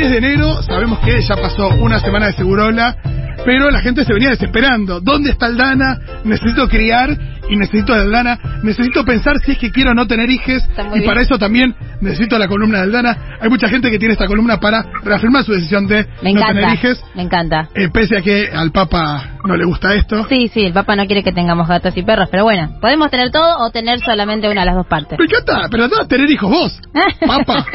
10 0.00 0.12
de 0.12 0.16
enero, 0.16 0.62
sabemos 0.62 0.98
que 1.00 1.20
ya 1.20 1.36
pasó 1.36 1.68
una 1.78 2.00
semana 2.00 2.26
de 2.28 2.32
Segurola, 2.32 2.96
pero 3.44 3.70
la 3.70 3.80
gente 3.80 4.02
se 4.06 4.14
venía 4.14 4.30
desesperando. 4.30 4.98
¿Dónde 5.00 5.30
está 5.30 5.44
Aldana? 5.46 5.98
Necesito 6.24 6.68
criar 6.68 7.10
y 7.50 7.56
necesito 7.56 7.92
a 7.92 7.96
Aldana. 8.00 8.38
Necesito 8.62 9.04
pensar 9.04 9.34
si 9.44 9.52
es 9.52 9.58
que 9.58 9.70
quiero 9.70 9.92
no 9.94 10.06
tener 10.06 10.30
hijos 10.30 10.62
y 10.78 10.92
bien. 11.00 11.04
para 11.04 11.20
eso 11.20 11.36
también 11.38 11.74
necesito 12.00 12.38
la 12.38 12.48
columna 12.48 12.78
de 12.78 12.84
Aldana. 12.84 13.36
Hay 13.42 13.50
mucha 13.50 13.68
gente 13.68 13.90
que 13.90 13.98
tiene 13.98 14.12
esta 14.14 14.26
columna 14.26 14.58
para 14.58 14.84
reafirmar 15.02 15.44
su 15.44 15.52
decisión 15.52 15.86
de 15.86 16.06
Me 16.22 16.32
no 16.32 16.46
tener 16.46 16.72
hijos, 16.74 17.04
Me 17.14 17.22
encanta. 17.22 17.68
eh, 17.74 17.88
pese 17.92 18.16
a 18.16 18.22
que 18.22 18.48
al 18.50 18.72
Papa 18.72 19.36
no 19.44 19.54
le 19.54 19.66
gusta 19.66 19.94
esto. 19.94 20.26
Sí, 20.30 20.48
sí, 20.48 20.62
el 20.64 20.72
papá 20.72 20.96
no 20.96 21.04
quiere 21.06 21.22
que 21.22 21.32
tengamos 21.32 21.68
gatos 21.68 21.94
y 21.94 22.02
perros, 22.02 22.28
pero 22.30 22.44
bueno, 22.44 22.78
podemos 22.80 23.10
tener 23.10 23.30
todo 23.30 23.66
o 23.66 23.70
tener 23.70 24.00
solamente 24.00 24.48
una 24.48 24.62
de 24.62 24.66
las 24.66 24.76
dos 24.76 24.86
partes. 24.86 25.18
Me 25.18 25.26
encanta, 25.26 25.68
pero 25.70 25.88
no 25.88 26.06
tener 26.06 26.30
hijos 26.30 26.50
vos, 26.50 26.80
Papa. 27.26 27.66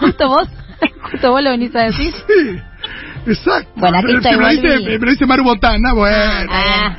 Justo 0.00 0.28
vos, 0.28 0.48
justo 1.10 1.30
vos 1.30 1.42
lo 1.42 1.50
venís 1.50 1.74
a 1.76 1.84
decir. 1.84 2.12
Sí, 2.12 2.58
exacto. 3.30 3.70
Bueno, 3.76 3.98
aquí 3.98 4.12
estoy, 4.14 5.10
dice, 5.10 5.26
Maru 5.26 5.44
Botana, 5.44 5.92
bueno. 5.94 6.16
Ah, 6.50 6.96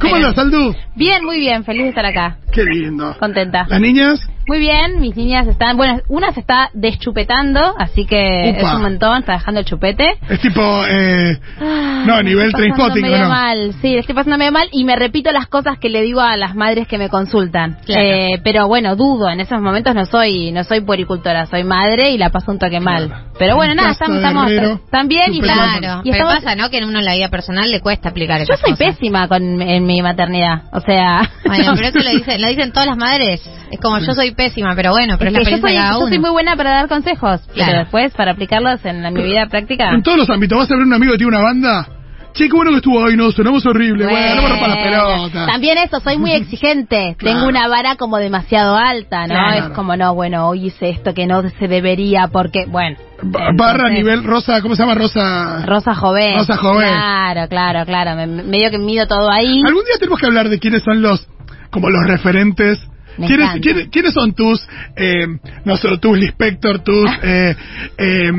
¿Cómo 0.00 0.14
Pero- 0.14 0.28
andas, 0.28 0.38
Aldu? 0.38 0.74
bien, 0.96 1.24
muy 1.24 1.38
bien, 1.38 1.64
feliz 1.64 1.84
de 1.84 1.88
estar 1.90 2.04
acá. 2.04 2.38
Qué 2.52 2.64
lindo. 2.64 3.16
Contenta. 3.18 3.66
¿Las 3.68 3.80
niñas? 3.80 4.20
Muy 4.46 4.58
bien, 4.58 5.00
mis 5.00 5.16
niñas 5.16 5.46
están, 5.46 5.76
bueno, 5.76 6.00
una 6.08 6.32
se 6.32 6.40
está 6.40 6.70
deschupetando, 6.74 7.74
así 7.78 8.04
que 8.06 8.54
Upa. 8.58 8.68
es 8.68 8.74
un 8.74 8.82
montón, 8.82 9.18
está 9.20 9.32
dejando 9.34 9.60
el 9.60 9.66
chupete. 9.66 10.16
Es 10.28 10.40
tipo, 10.40 10.60
eh, 10.86 11.38
Ah, 11.60 12.04
no, 12.06 12.22
nivel 12.22 12.46
estoy 12.48 12.68
pasando 12.70 12.92
Trainspotting, 12.94 13.02
medio 13.02 13.16
¿o 13.16 13.20
no? 13.20 13.28
mal, 13.28 13.74
sí, 13.80 13.96
estoy 13.96 14.14
pasando 14.14 14.38
medio 14.38 14.52
mal 14.52 14.68
y 14.72 14.84
me 14.84 14.96
repito 14.96 15.32
las 15.32 15.46
cosas 15.46 15.78
que 15.78 15.88
le 15.88 16.02
digo 16.02 16.20
a 16.20 16.36
las 16.36 16.54
madres 16.54 16.86
que 16.88 16.98
me 16.98 17.08
consultan. 17.08 17.78
Claro. 17.86 18.02
Eh, 18.02 18.40
pero 18.44 18.68
bueno, 18.68 18.96
dudo, 18.96 19.30
en 19.30 19.40
esos 19.40 19.60
momentos 19.60 19.94
no 19.94 20.04
soy 20.06 20.52
no 20.52 20.64
soy 20.64 20.80
puericultora, 20.80 21.46
soy 21.46 21.64
madre 21.64 22.10
y 22.10 22.18
la 22.18 22.30
paso 22.30 22.50
un 22.52 22.58
toque 22.58 22.80
mal. 22.80 23.12
Pero 23.38 23.56
bueno, 23.56 23.72
En 23.72 23.78
nada, 23.78 23.90
estamos, 23.92 24.16
estamos 24.18 24.50
herrero, 24.50 24.80
están 24.84 25.08
bien 25.08 25.34
y 25.34 25.40
Claro, 25.40 26.00
y 26.04 26.10
pero 26.10 26.26
pasa, 26.26 26.54
¿no? 26.54 26.70
Que 26.70 26.78
en 26.78 26.84
uno 26.84 26.98
en 27.00 27.04
la 27.04 27.14
vida 27.14 27.28
personal 27.28 27.70
le 27.70 27.80
cuesta 27.80 28.10
aplicar 28.10 28.38
yo 28.38 28.44
esas 28.44 28.60
soy 28.60 28.72
cosas. 28.72 28.86
pésima 28.96 29.26
con 29.28 29.60
en 29.62 29.86
mi 29.86 30.02
maternidad, 30.02 30.64
o 30.72 30.80
sea, 30.80 31.30
Bueno, 31.46 31.64
no 31.70 31.74
pero 31.76 31.88
eso 31.88 31.98
lo 31.98 32.10
dicen, 32.10 32.40
lo 32.42 32.48
dicen 32.48 32.72
todas 32.72 32.88
las 32.88 32.96
madres. 32.98 33.40
Es 33.70 33.80
como 33.80 33.98
yo 33.98 34.12
soy 34.12 34.32
pésima, 34.34 34.74
pero 34.76 34.90
bueno, 34.90 35.16
pero 35.18 35.30
es, 35.30 35.36
Es 35.36 35.44
la 35.44 35.50
que 35.50 35.56
yo 35.56 35.60
soy, 35.66 35.74
cada 35.76 35.92
yo 35.92 36.08
soy 36.08 36.18
muy 36.18 36.30
buena 36.30 36.56
para 36.56 36.70
dar 36.70 36.88
consejos, 36.88 37.40
Claro. 37.54 37.70
pero 37.70 37.78
después 37.80 38.12
para 38.14 38.32
aplicarlos 38.32 38.84
en 38.84 39.02
la- 39.02 39.10
mi 39.10 39.22
vida 39.22 39.46
práctica. 39.46 39.90
En 39.90 40.02
todos 40.02 40.18
los 40.18 40.30
ámbitos. 40.30 40.58
¿Vas 40.58 40.70
a 40.70 40.74
ver 40.74 40.84
un 40.84 40.92
amigo 40.92 41.12
que 41.12 41.18
tiene 41.18 41.36
una 41.36 41.42
banda? 41.44 41.88
Che, 42.34 42.48
qué 42.48 42.52
bueno 42.56 42.72
que 42.72 42.78
estuvo 42.78 42.98
hoy, 42.98 43.16
no, 43.16 43.30
sonamos 43.30 43.64
horrible. 43.64 44.06
Bueno, 44.08 44.34
no 44.34 44.42
me 44.42 44.48
rompa 44.48 44.66
las 44.66 44.78
Bueno, 44.78 44.90
pelotas. 44.90 45.46
También 45.46 45.78
eso, 45.78 46.00
soy 46.00 46.18
muy 46.18 46.32
exigente. 46.32 47.14
Claro. 47.16 47.36
Tengo 47.38 47.48
una 47.48 47.68
vara 47.68 47.94
como 47.94 48.18
demasiado 48.18 48.74
alta, 48.76 49.20
¿no? 49.28 49.34
Claro. 49.34 49.66
Es 49.68 49.72
como, 49.72 49.94
no, 49.96 50.16
bueno, 50.16 50.48
hoy 50.48 50.66
hice 50.66 50.88
esto 50.88 51.14
que 51.14 51.28
no 51.28 51.48
se 51.48 51.68
debería 51.68 52.26
porque, 52.32 52.64
bueno. 52.66 52.96
Ba- 53.22 53.50
Barra 53.56 53.88
entonces- 53.88 53.98
nivel 53.98 54.24
rosa, 54.24 54.60
¿cómo 54.62 54.74
se 54.74 54.82
llama? 54.82 54.96
Rosa. 54.96 55.64
Rosa 55.64 55.94
joven. 55.94 56.38
Rosa 56.38 56.56
joven. 56.56 56.88
Claro, 56.92 57.48
claro, 57.48 57.84
claro. 57.86 58.16
Me- 58.16 58.26
medio 58.42 58.68
que 58.68 58.78
mido 58.78 59.06
todo 59.06 59.30
ahí. 59.30 59.62
Algún 59.64 59.84
día 59.84 59.94
tenemos 60.00 60.18
que 60.18 60.26
hablar 60.26 60.48
de 60.48 60.58
quiénes 60.58 60.82
son 60.82 61.02
los, 61.02 61.28
como 61.70 61.88
los 61.88 62.04
referentes. 62.04 62.80
Me 63.18 63.26
¿Quiénes, 63.26 63.48
quiénes, 63.60 63.88
quiénes 63.88 64.12
son 64.12 64.34
tus, 64.34 64.66
eh, 64.96 65.26
no 65.64 65.76
sé, 65.76 65.88
tus 65.98 66.18
Lispector, 66.18 66.80
tus 66.80 67.08
eh, 67.22 67.54
eh, 67.98 68.32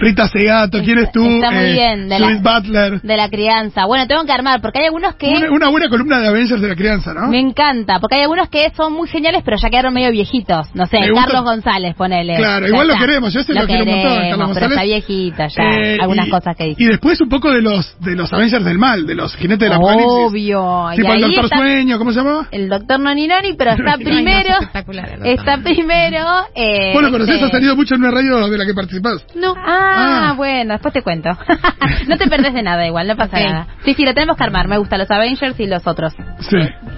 Rita 0.00 0.28
Segato, 0.28 0.82
quién 0.82 0.98
es? 0.98 1.04
Está 1.08 1.50
muy 1.50 1.64
eh, 1.64 1.72
bien, 1.72 2.08
de 2.08 2.18
Judith 2.18 2.40
la- 2.44 2.58
Butler. 2.60 3.00
De 3.02 3.16
la 3.16 3.28
crianza. 3.28 3.86
Bueno, 3.86 4.06
tengo 4.06 4.24
que 4.24 4.32
armar, 4.32 4.60
porque 4.60 4.80
hay 4.80 4.86
algunos 4.86 5.14
que... 5.16 5.28
Una, 5.28 5.50
una 5.50 5.68
buena 5.68 5.88
columna 5.88 6.20
de 6.20 6.28
Avengers 6.28 6.60
de 6.60 6.68
la 6.68 6.74
crianza, 6.76 7.14
¿no? 7.14 7.28
Me 7.28 7.40
encanta, 7.40 7.98
porque 8.00 8.16
hay 8.16 8.22
algunos 8.22 8.48
que 8.48 8.70
son 8.76 8.92
muy 8.92 9.08
geniales, 9.08 9.42
pero 9.44 9.56
ya 9.56 9.68
quedaron 9.70 9.94
medio 9.94 10.10
viejitos. 10.10 10.68
No 10.74 10.86
sé, 10.86 10.98
Carlos 11.14 11.44
González, 11.44 11.94
ponele. 11.96 12.36
Claro, 12.36 12.66
igual 12.68 12.88
lo 12.88 12.96
queremos, 12.96 13.32
yo 13.32 13.40
ese 13.40 13.54
lo 13.54 13.66
quiero 13.66 13.84
un 13.84 13.90
montón, 13.90 14.12
queremos, 14.14 14.30
Carlos 14.38 14.54
pero 14.54 14.66
está 14.66 14.80
González. 14.82 15.06
viejita 15.06 15.46
ya. 15.48 15.62
Eh, 15.62 15.98
algunas 16.00 16.26
y- 16.26 16.30
cosas 16.30 16.56
que 16.56 16.64
dice. 16.64 16.82
Y 16.82 16.86
después 16.86 17.20
un 17.20 17.28
poco 17.28 17.50
de 17.52 17.62
los 17.62 17.96
de 18.00 18.14
los 18.16 18.32
Avengers 18.32 18.64
del 18.64 18.78
mal, 18.78 19.06
de 19.06 19.14
los 19.14 19.34
jinetes 19.36 19.60
del 19.60 19.72
apocalipsis. 19.72 20.08
Obvio. 20.08 20.88
Tipo 20.96 21.08
y 21.08 21.16
el 21.16 21.20
Doctor 21.22 21.44
está 21.44 21.56
Sueño, 21.58 21.98
¿cómo 21.98 22.12
se 22.12 22.18
llama? 22.20 22.48
el 22.50 22.68
doctor 22.68 23.00
Noni 23.00 23.26
Noni, 23.26 23.54
pero 23.56 23.72
está 23.72 23.96
Ay, 24.10 24.24
no, 24.24 24.30
primero. 24.30 24.54
espectacular 24.54 25.04
el 25.08 25.20
doctor 25.20 25.38
está 25.38 25.56
primero. 25.62 26.26
Eh, 26.54 26.92
lo 27.00 27.10
conocés, 27.10 27.34
este- 27.34 27.46
ha 27.46 27.50
salido 27.50 27.76
mucho 27.76 27.94
en 27.94 28.02
una 28.02 28.10
radio 28.10 28.48
de 28.48 28.58
la 28.58 28.66
que 28.66 28.74
participás. 28.74 29.26
No. 29.34 29.54
Ah, 29.56 30.30
Ah. 30.30 30.34
bueno, 30.36 30.74
después 30.74 30.92
te 30.94 31.02
cuento. 31.02 31.30
no 32.08 32.16
te 32.16 32.28
perdés 32.28 32.54
de 32.54 32.62
nada 32.62 32.86
igual, 32.86 33.06
no 33.08 33.16
pasa 33.16 33.38
nada. 33.40 33.66
Sí, 33.84 33.94
sí, 33.94 34.04
lo 34.04 34.14
tenemos 34.14 34.36
que 34.36 34.44
armar. 34.44 34.68
Me 34.68 34.78
gustan 34.78 34.98
los 35.00 35.10
Avengers 35.10 35.58
y 35.60 35.66
los 35.66 35.86
otros. 35.86 36.12
Sí, 36.40 36.56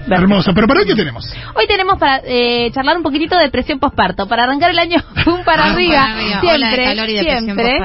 hermoso. 0.09 0.53
Pero 0.55 0.67
¿para 0.67 0.81
hoy 0.81 0.87
qué 0.87 0.95
tenemos? 0.95 1.25
Hoy 1.55 1.67
tenemos 1.67 1.99
para 1.99 2.21
eh, 2.25 2.71
charlar 2.73 2.97
un 2.97 3.03
poquito 3.03 3.37
de 3.37 3.45
depresión 3.45 3.79
posparto. 3.79 4.27
Para 4.27 4.45
arrancar 4.45 4.71
el 4.71 4.79
año, 4.79 4.99
un 5.27 5.45
para 5.45 5.65
Ah, 5.67 5.73
arriba. 5.73 5.95
para 5.97 6.13
arriba. 6.15 6.41
Siempre, 6.41 6.55
Ola 6.55 6.71
de 6.71 6.85
calor 6.85 7.09
y 7.09 7.19
siempre. 7.19 7.79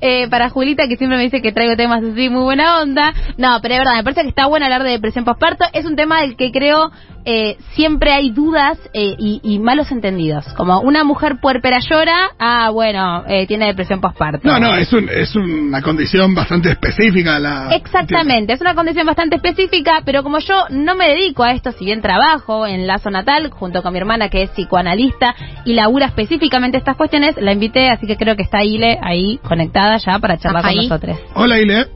Eh, 0.00 0.28
para 0.28 0.48
Julita, 0.50 0.86
que 0.88 0.96
siempre 0.96 1.16
me 1.16 1.24
dice 1.24 1.40
que 1.42 1.52
traigo 1.52 1.76
temas 1.76 2.02
así 2.02 2.28
muy 2.28 2.42
buena 2.42 2.80
onda. 2.80 3.12
No, 3.38 3.58
pero 3.62 3.74
es 3.74 3.80
verdad, 3.80 3.94
me 3.96 4.04
parece 4.04 4.22
que 4.22 4.28
está 4.28 4.46
bueno 4.46 4.66
hablar 4.66 4.82
de 4.82 4.90
depresión 4.90 5.24
posparto. 5.24 5.64
Es 5.72 5.84
un 5.86 5.96
tema 5.96 6.20
del 6.20 6.36
que 6.36 6.50
creo 6.52 6.90
eh, 7.24 7.56
siempre 7.74 8.12
hay 8.12 8.30
dudas 8.30 8.78
eh, 8.92 9.14
y, 9.18 9.40
y 9.42 9.58
malos 9.58 9.92
entendidos. 9.92 10.44
Como 10.54 10.80
una 10.80 11.04
mujer 11.04 11.38
puerpera 11.40 11.78
llora, 11.78 12.30
ah, 12.38 12.70
bueno, 12.70 13.24
eh, 13.28 13.46
tiene 13.46 13.66
depresión 13.66 14.00
posparto. 14.00 14.40
No, 14.46 14.58
no, 14.58 14.74
es, 14.76 14.92
un, 14.92 15.08
es 15.08 15.34
una 15.36 15.82
condición 15.82 16.34
bastante 16.34 16.70
específica. 16.70 17.38
La, 17.38 17.74
Exactamente, 17.74 18.52
es 18.52 18.60
una 18.60 18.74
condición 18.74 19.06
bastante 19.06 19.36
específica, 19.36 20.02
pero 20.04 20.22
como 20.22 20.38
yo 20.40 20.64
no 20.70 20.94
me 20.96 21.08
dedico 21.08 21.44
a 21.44 21.52
esto, 21.52 21.72
si 21.72 21.84
bien 21.84 22.02
trabajo 22.02 22.66
en 22.66 22.86
Lazo 22.86 23.10
Natal 23.10 23.50
junto 23.50 23.82
con 23.82 23.92
mi 23.92 23.98
hermana 23.98 24.28
que 24.28 24.42
es 24.42 24.50
psicoanalista 24.50 25.34
y 25.64 25.74
labura 25.74 26.06
específicamente 26.06 26.78
estas 26.78 26.96
cuestiones, 26.96 27.36
la 27.38 27.52
invité, 27.52 27.88
así 27.88 28.06
que 28.06 28.16
creo 28.16 28.36
que 28.36 28.42
está 28.42 28.64
Ile 28.64 28.98
ahí 29.02 29.38
conectada 29.46 29.96
ya 29.98 30.18
para 30.18 30.38
charlar 30.38 30.64
Ajá, 30.64 30.72
con 30.72 30.78
ahí. 30.80 30.88
nosotros. 30.88 31.18
Hola, 31.34 31.58
Ile. 31.60 31.86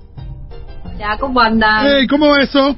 Hola, 0.85 1.17
¿cómo 1.19 1.41
andan? 1.41 1.87
Hey, 1.87 2.07
¿cómo 2.07 2.29
va 2.29 2.41
eso? 2.43 2.77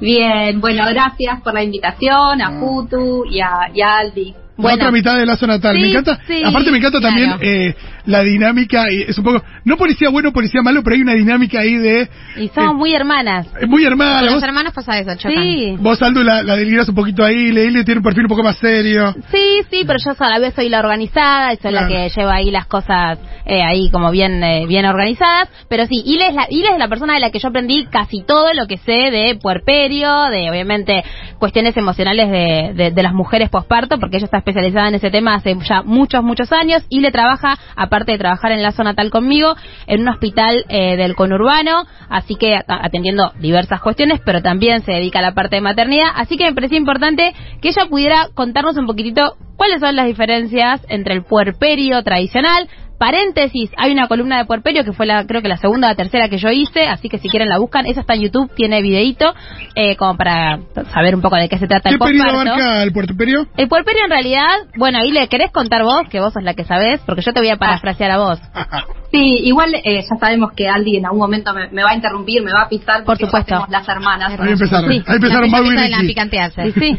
Bien, 0.00 0.60
bueno, 0.60 0.84
gracias 0.88 1.40
por 1.42 1.54
la 1.54 1.62
invitación 1.62 2.40
a 2.40 2.58
Futu 2.58 3.24
y 3.24 3.40
a, 3.40 3.70
y 3.72 3.80
a 3.80 3.98
Aldi. 3.98 4.34
La 4.58 4.62
Bueno. 4.62 4.76
otra 4.76 4.90
mitad 4.90 5.16
de 5.16 5.24
Lazo 5.24 5.46
Natal. 5.46 5.76
Sí, 5.76 5.82
me 5.82 5.88
encanta. 5.90 6.18
sí, 6.26 6.42
aparte, 6.44 6.70
me 6.72 6.78
encanta 6.78 6.98
claro. 6.98 7.14
también 7.16 7.38
eh, 7.40 7.74
la 8.06 8.22
dinámica. 8.22 8.90
Y 8.92 9.02
es 9.02 9.16
un 9.16 9.22
poco. 9.24 9.42
No 9.64 9.76
policía 9.76 10.08
bueno, 10.10 10.32
policía 10.32 10.62
malo, 10.62 10.82
pero 10.82 10.96
hay 10.96 11.02
una 11.02 11.14
dinámica 11.14 11.60
ahí 11.60 11.76
de. 11.76 12.08
Y 12.36 12.48
somos 12.48 12.72
eh, 12.72 12.76
muy 12.76 12.92
hermanas. 12.92 13.46
muy 13.68 13.84
hermana. 13.84 14.20
Con 14.26 14.34
los 14.34 14.42
hermanos 14.42 14.72
pasa 14.74 14.98
eso, 14.98 15.14
chocan. 15.16 15.42
Sí. 15.44 15.76
vos, 15.78 16.02
Aldo, 16.02 16.24
la, 16.24 16.42
la 16.42 16.56
delirás 16.56 16.88
un 16.88 16.96
poquito 16.96 17.24
ahí. 17.24 17.52
Leile 17.52 17.84
tiene 17.84 17.98
un 18.00 18.04
perfil 18.04 18.24
un 18.24 18.28
poco 18.30 18.42
más 18.42 18.56
serio. 18.58 19.14
Sí, 19.30 19.60
sí, 19.70 19.84
pero 19.86 19.98
yo 20.04 20.12
a 20.18 20.28
la 20.28 20.38
vez 20.40 20.54
soy 20.54 20.68
la 20.68 20.80
organizada, 20.80 21.52
y 21.54 21.56
soy 21.58 21.70
la 21.72 21.86
Claro. 21.86 21.94
que 21.94 22.08
lleva 22.20 22.34
ahí 22.34 22.50
las 22.50 22.66
cosas 22.66 23.18
eh, 23.46 23.62
ahí 23.62 23.90
como 23.90 24.10
bien 24.10 24.42
eh, 24.42 24.66
bien 24.66 24.86
organizadas. 24.86 25.48
Pero 25.68 25.86
sí, 25.86 26.02
Ile 26.04 26.26
es, 26.28 26.34
la, 26.34 26.46
Ile 26.50 26.68
es 26.72 26.78
la 26.78 26.88
persona 26.88 27.14
de 27.14 27.20
la 27.20 27.30
que 27.30 27.38
yo 27.38 27.48
aprendí 27.48 27.86
casi 27.86 28.24
todo 28.26 28.52
lo 28.54 28.66
que 28.66 28.78
sé 28.78 29.10
de 29.12 29.38
puerperio, 29.40 30.24
de 30.32 30.50
obviamente 30.50 31.04
cuestiones 31.38 31.76
emocionales 31.76 32.28
de, 32.28 32.72
de, 32.74 32.90
de 32.90 33.02
las 33.04 33.12
mujeres 33.14 33.48
posparto, 33.50 33.98
porque 34.00 34.16
ella 34.16 34.24
está 34.24 34.38
especializada 34.48 34.88
en 34.88 34.94
ese 34.94 35.10
tema 35.10 35.34
hace 35.34 35.56
ya 35.68 35.82
muchos, 35.82 36.22
muchos 36.22 36.52
años. 36.52 36.84
Ile 36.88 37.10
trabaja, 37.10 37.58
aparte 37.76 38.12
de 38.12 38.18
trabajar 38.18 38.52
en 38.52 38.62
la 38.62 38.72
zona 38.72 38.94
tal 38.94 39.10
conmigo, 39.10 39.54
en 39.86 40.00
un 40.02 40.08
hospital 40.08 40.64
eh, 40.68 40.96
del 40.96 41.14
conurbano, 41.14 41.84
así 42.08 42.34
que 42.36 42.58
atendiendo 42.66 43.32
diversas 43.40 43.80
cuestiones, 43.80 44.20
pero 44.24 44.42
también 44.42 44.82
se 44.82 44.92
dedica 44.92 45.18
a 45.18 45.22
la 45.22 45.34
parte 45.34 45.56
de 45.56 45.62
maternidad. 45.62 46.08
Así 46.14 46.36
que 46.36 46.44
me 46.44 46.54
parecía 46.54 46.78
importante 46.78 47.34
que 47.60 47.68
ella 47.68 47.86
pudiera 47.88 48.28
contarnos 48.34 48.76
un 48.76 48.86
poquitito 48.86 49.36
cuáles 49.56 49.80
son 49.80 49.96
las 49.96 50.06
diferencias 50.06 50.80
entre 50.88 51.14
el 51.14 51.24
puerperio 51.24 52.02
tradicional. 52.02 52.68
Paréntesis, 52.98 53.70
hay 53.76 53.92
una 53.92 54.08
columna 54.08 54.38
de 54.38 54.44
puerperio 54.44 54.84
que 54.84 54.92
fue 54.92 55.06
la, 55.06 55.24
creo 55.24 55.40
que 55.40 55.48
la 55.48 55.56
segunda 55.56 55.86
o 55.86 55.90
la 55.90 55.96
tercera 55.96 56.28
que 56.28 56.38
yo 56.38 56.50
hice, 56.50 56.86
así 56.88 57.08
que 57.08 57.18
si 57.18 57.28
quieren 57.28 57.48
la 57.48 57.58
buscan, 57.58 57.86
esa 57.86 58.00
está 58.00 58.14
en 58.14 58.22
YouTube, 58.22 58.50
tiene 58.56 58.82
videíto, 58.82 59.32
eh, 59.76 59.94
como 59.96 60.16
para 60.16 60.58
saber 60.92 61.14
un 61.14 61.22
poco 61.22 61.36
de 61.36 61.48
qué 61.48 61.58
se 61.58 61.68
trata 61.68 61.90
¿Qué 61.90 61.94
el 61.94 62.00
periodo 62.00 62.30
abarca 62.30 62.82
el 62.82 62.92
puerperio? 62.92 63.46
El 63.56 63.68
puerperio 63.68 64.04
en 64.04 64.10
realidad, 64.10 64.48
bueno, 64.76 64.98
ahí 64.98 65.12
le 65.12 65.28
querés 65.28 65.52
contar 65.52 65.84
vos, 65.84 66.08
que 66.10 66.18
vos 66.18 66.32
sos 66.32 66.42
la 66.42 66.54
que 66.54 66.64
sabés, 66.64 67.00
porque 67.06 67.22
yo 67.22 67.32
te 67.32 67.38
voy 67.38 67.50
a 67.50 67.56
parafrasear 67.56 68.10
a 68.10 68.18
vos. 68.18 68.40
Sí, 69.10 69.38
igual 69.44 69.74
eh, 69.74 70.02
ya 70.02 70.16
sabemos 70.20 70.52
que 70.52 70.68
Aldi 70.68 70.98
en 70.98 71.06
algún 71.06 71.20
momento 71.20 71.54
me, 71.54 71.68
me 71.70 71.82
va 71.82 71.92
a 71.92 71.94
interrumpir, 71.94 72.42
me 72.42 72.52
va 72.52 72.64
a 72.64 72.68
pisar. 72.68 73.04
Por 73.04 73.16
porque 73.16 73.24
supuesto. 73.24 73.66
las 73.70 73.88
hermanas. 73.88 74.38
Ahí 74.38 74.52
empezaron. 74.52 74.92
Sí. 74.92 75.02
Ahí 75.06 75.16
empezaron 75.16 75.50
la 75.50 75.88
la 75.88 76.00
picantearse. 76.00 76.68
Y 76.68 76.72
sí, 76.72 76.98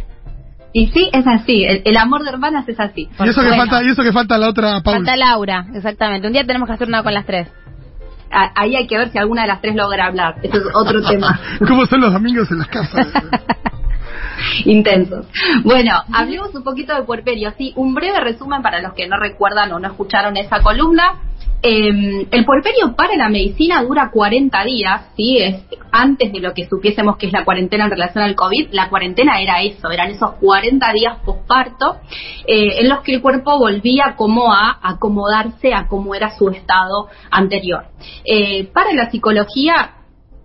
Y 0.71 0.88
sí, 0.88 1.10
es 1.12 1.25
así. 1.25 1.63
El, 1.63 1.81
el 1.86 1.98
amor 1.98 2.24
de 2.24 2.30
hermanas 2.30 2.68
es 2.69 2.80
así. 2.80 3.10
Y 3.19 3.27
eso, 3.30 3.42
que 3.42 3.48
Bueno. 3.48 3.63
falta, 3.66 3.83
y 3.83 3.88
eso 3.89 4.04
que 4.04 4.12
falta 4.13 4.38
la 4.38 4.50
otra 4.50 4.81
Paula. 4.81 5.00
falta 5.00 5.16
Laura, 5.16 5.66
exactamente. 5.74 6.27
Un 6.27 6.33
día 6.33 6.44
tenemos 6.45 6.68
que 6.68 6.74
hacer 6.74 6.88
una 6.88 7.01
con 7.04 7.13
las 7.13 7.25
tres. 7.25 7.48
A- 8.31 8.51
ahí 8.56 8.75
hay 8.75 8.86
que 8.86 8.95
ver 8.98 9.10
si 9.10 9.18
alguna 9.18 9.42
de 9.42 9.48
las 9.48 9.62
tres 9.62 9.75
logra 9.75 10.06
hablar. 10.06 10.36
Eso 10.44 10.57
es 10.57 10.63
otro 10.75 11.01
tema. 11.01 11.39
¿Cómo 11.68 11.86
son 11.88 12.01
los 12.01 12.13
domingos 12.13 12.51
en 12.51 12.60
las 12.60 12.68
casas? 12.68 13.07
Intensos. 14.66 15.25
Bueno, 15.63 15.92
hablemos 16.13 16.54
un 16.56 16.63
poquito 16.63 16.94
de 16.95 17.01
puerperio. 17.04 17.51
Sí, 17.57 17.74
un 17.75 17.94
breve 17.94 18.19
resumen 18.19 18.62
para 18.62 18.81
los 18.81 18.94
que 18.94 19.07
no 19.07 19.18
recuerdan 19.18 19.71
o 19.74 19.80
no 19.80 19.88
escucharon 19.88 20.38
esa 20.38 20.62
columna. 20.62 21.16
Eh, 21.62 22.28
el 22.32 22.46
puerperio 22.46 22.96
para 22.96 23.18
la 23.18 23.28
medicina 23.28 23.84
dura 23.84 24.12
40 24.12 24.64
días, 24.64 25.02
¿sí? 25.18 25.38
Es 25.40 25.64
antes 25.92 26.32
de 26.32 26.40
lo 26.40 26.54
que 26.54 26.68
supiésemos 26.68 27.18
que 27.18 27.28
es 27.28 27.34
la 27.34 27.44
cuarentena 27.44 27.86
en 27.86 27.92
relación 27.92 28.24
al 28.24 28.36
COVID, 28.36 28.70
la 28.72 28.90
cuarentena 28.90 29.42
era 29.42 29.62
eso, 29.62 29.90
eran 29.90 30.12
esos 30.12 30.34
40 30.36 30.94
días 30.94 31.18
posparto 31.26 31.98
eh, 32.48 32.80
en 32.80 32.90
los 32.90 33.02
que 33.02 33.16
el 33.16 33.22
cuerpo 33.22 33.58
volvía 33.58 34.14
como 34.16 34.54
a 34.54 34.80
acomodarse 34.82 35.74
a 35.74 35.88
cómo 35.88 36.16
era 36.16 36.32
su 36.38 36.50
estado 36.50 37.08
anterior. 37.32 37.86
Eh, 38.24 38.66
para 38.74 38.94
la 38.94 39.10
psicología, 39.10 39.99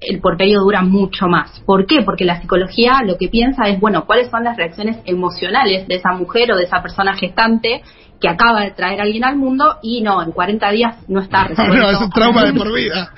el 0.06 0.20
porperio 0.20 0.60
dura 0.60 0.82
mucho 0.82 1.26
más. 1.26 1.60
¿Por 1.66 1.86
qué? 1.86 2.02
Porque 2.02 2.24
la 2.24 2.40
psicología 2.40 3.00
lo 3.04 3.16
que 3.18 3.28
piensa 3.28 3.64
es, 3.68 3.80
bueno, 3.80 4.04
cuáles 4.06 4.30
son 4.30 4.44
las 4.44 4.56
reacciones 4.56 4.98
emocionales 5.04 5.86
de 5.88 5.94
esa 5.96 6.12
mujer 6.12 6.52
o 6.52 6.56
de 6.56 6.64
esa 6.64 6.82
persona 6.82 7.14
gestante 7.14 7.82
que 8.20 8.28
acaba 8.28 8.62
de 8.62 8.70
traer 8.70 9.00
a 9.00 9.02
alguien 9.02 9.24
al 9.24 9.36
mundo 9.36 9.76
y 9.82 10.00
no, 10.00 10.22
en 10.22 10.32
40 10.32 10.70
días 10.70 10.96
no 11.08 11.20
está 11.20 11.44
resuelto. 11.48 11.74
No, 11.74 11.90
es 11.90 12.00
un 12.00 12.10
trauma 12.10 12.44
de 12.44 12.54
por 12.54 12.72
vida. 12.72 13.10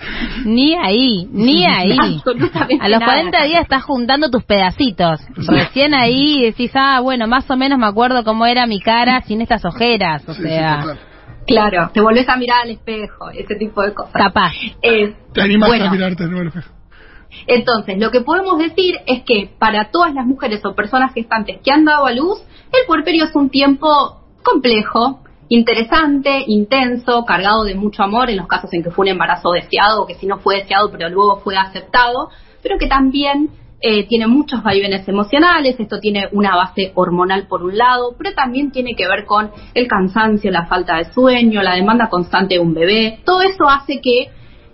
Ni 0.44 0.74
ahí, 0.74 1.28
ni 1.30 1.64
ahí. 1.66 1.96
Absolutamente 2.16 2.84
A 2.84 2.88
los 2.88 3.00
nada. 3.00 3.12
40 3.12 3.42
días 3.44 3.62
estás 3.62 3.84
juntando 3.84 4.30
tus 4.30 4.42
pedacitos. 4.44 5.20
Recién 5.36 5.94
ahí 5.94 6.42
decís, 6.42 6.72
ah, 6.74 7.00
bueno, 7.00 7.28
más 7.28 7.48
o 7.50 7.56
menos 7.56 7.78
me 7.78 7.86
acuerdo 7.86 8.24
cómo 8.24 8.46
era 8.46 8.66
mi 8.66 8.80
cara 8.80 9.20
sin 9.22 9.42
estas 9.42 9.64
ojeras. 9.64 10.22
O 10.28 10.32
Sí, 10.34 10.42
sí, 10.42 10.48
sea. 10.48 10.84
Claro, 11.46 11.90
te 11.94 12.00
volvés 12.00 12.28
a 12.28 12.36
mirar 12.36 12.62
al 12.64 12.70
espejo, 12.70 13.30
ese 13.30 13.54
tipo 13.54 13.80
de 13.82 13.94
cosas. 13.94 14.12
capaz. 14.12 14.50
Eh, 14.82 15.14
Te 15.32 15.42
animas 15.42 15.68
bueno, 15.68 15.84
a 15.84 15.90
mirarte 15.92 16.24
de 16.24 16.30
nuevo 16.30 16.40
al 16.42 16.48
espejo. 16.48 16.70
Entonces, 17.46 17.98
lo 17.98 18.10
que 18.10 18.20
podemos 18.20 18.58
decir 18.58 18.96
es 19.06 19.22
que 19.24 19.50
para 19.58 19.90
todas 19.90 20.14
las 20.14 20.26
mujeres 20.26 20.64
o 20.64 20.74
personas 20.74 21.12
gestantes 21.12 21.60
que 21.62 21.72
han 21.72 21.84
dado 21.84 22.06
a 22.06 22.12
luz, 22.12 22.40
el 22.72 22.86
puerperio 22.86 23.24
es 23.24 23.34
un 23.34 23.50
tiempo 23.50 23.86
complejo, 24.42 25.20
interesante, 25.48 26.44
intenso, 26.46 27.24
cargado 27.24 27.64
de 27.64 27.74
mucho 27.74 28.02
amor 28.02 28.30
en 28.30 28.36
los 28.36 28.46
casos 28.46 28.72
en 28.72 28.82
que 28.82 28.90
fue 28.90 29.04
un 29.04 29.12
embarazo 29.12 29.50
deseado 29.52 30.02
o 30.02 30.06
que 30.06 30.14
si 30.14 30.26
no 30.26 30.38
fue 30.38 30.56
deseado 30.56 30.90
pero 30.90 31.08
luego 31.08 31.40
fue 31.40 31.56
aceptado, 31.56 32.30
pero 32.62 32.78
que 32.78 32.88
también 32.88 33.50
eh, 33.80 34.06
tiene 34.08 34.26
muchos 34.26 34.62
vaivenes 34.62 35.06
emocionales, 35.06 35.78
esto 35.78 36.00
tiene 36.00 36.28
una 36.32 36.56
base 36.56 36.92
hormonal 36.94 37.46
por 37.46 37.62
un 37.62 37.76
lado, 37.76 38.14
pero 38.16 38.34
también 38.34 38.72
tiene 38.72 38.96
que 38.96 39.06
ver 39.06 39.26
con 39.26 39.50
el 39.74 39.86
cansancio, 39.86 40.50
la 40.50 40.66
falta 40.66 40.96
de 40.96 41.12
sueño, 41.12 41.62
la 41.62 41.74
demanda 41.74 42.08
constante 42.08 42.54
de 42.54 42.60
un 42.60 42.74
bebé, 42.74 43.20
todo 43.24 43.42
eso 43.42 43.68
hace 43.68 44.00
que 44.00 44.30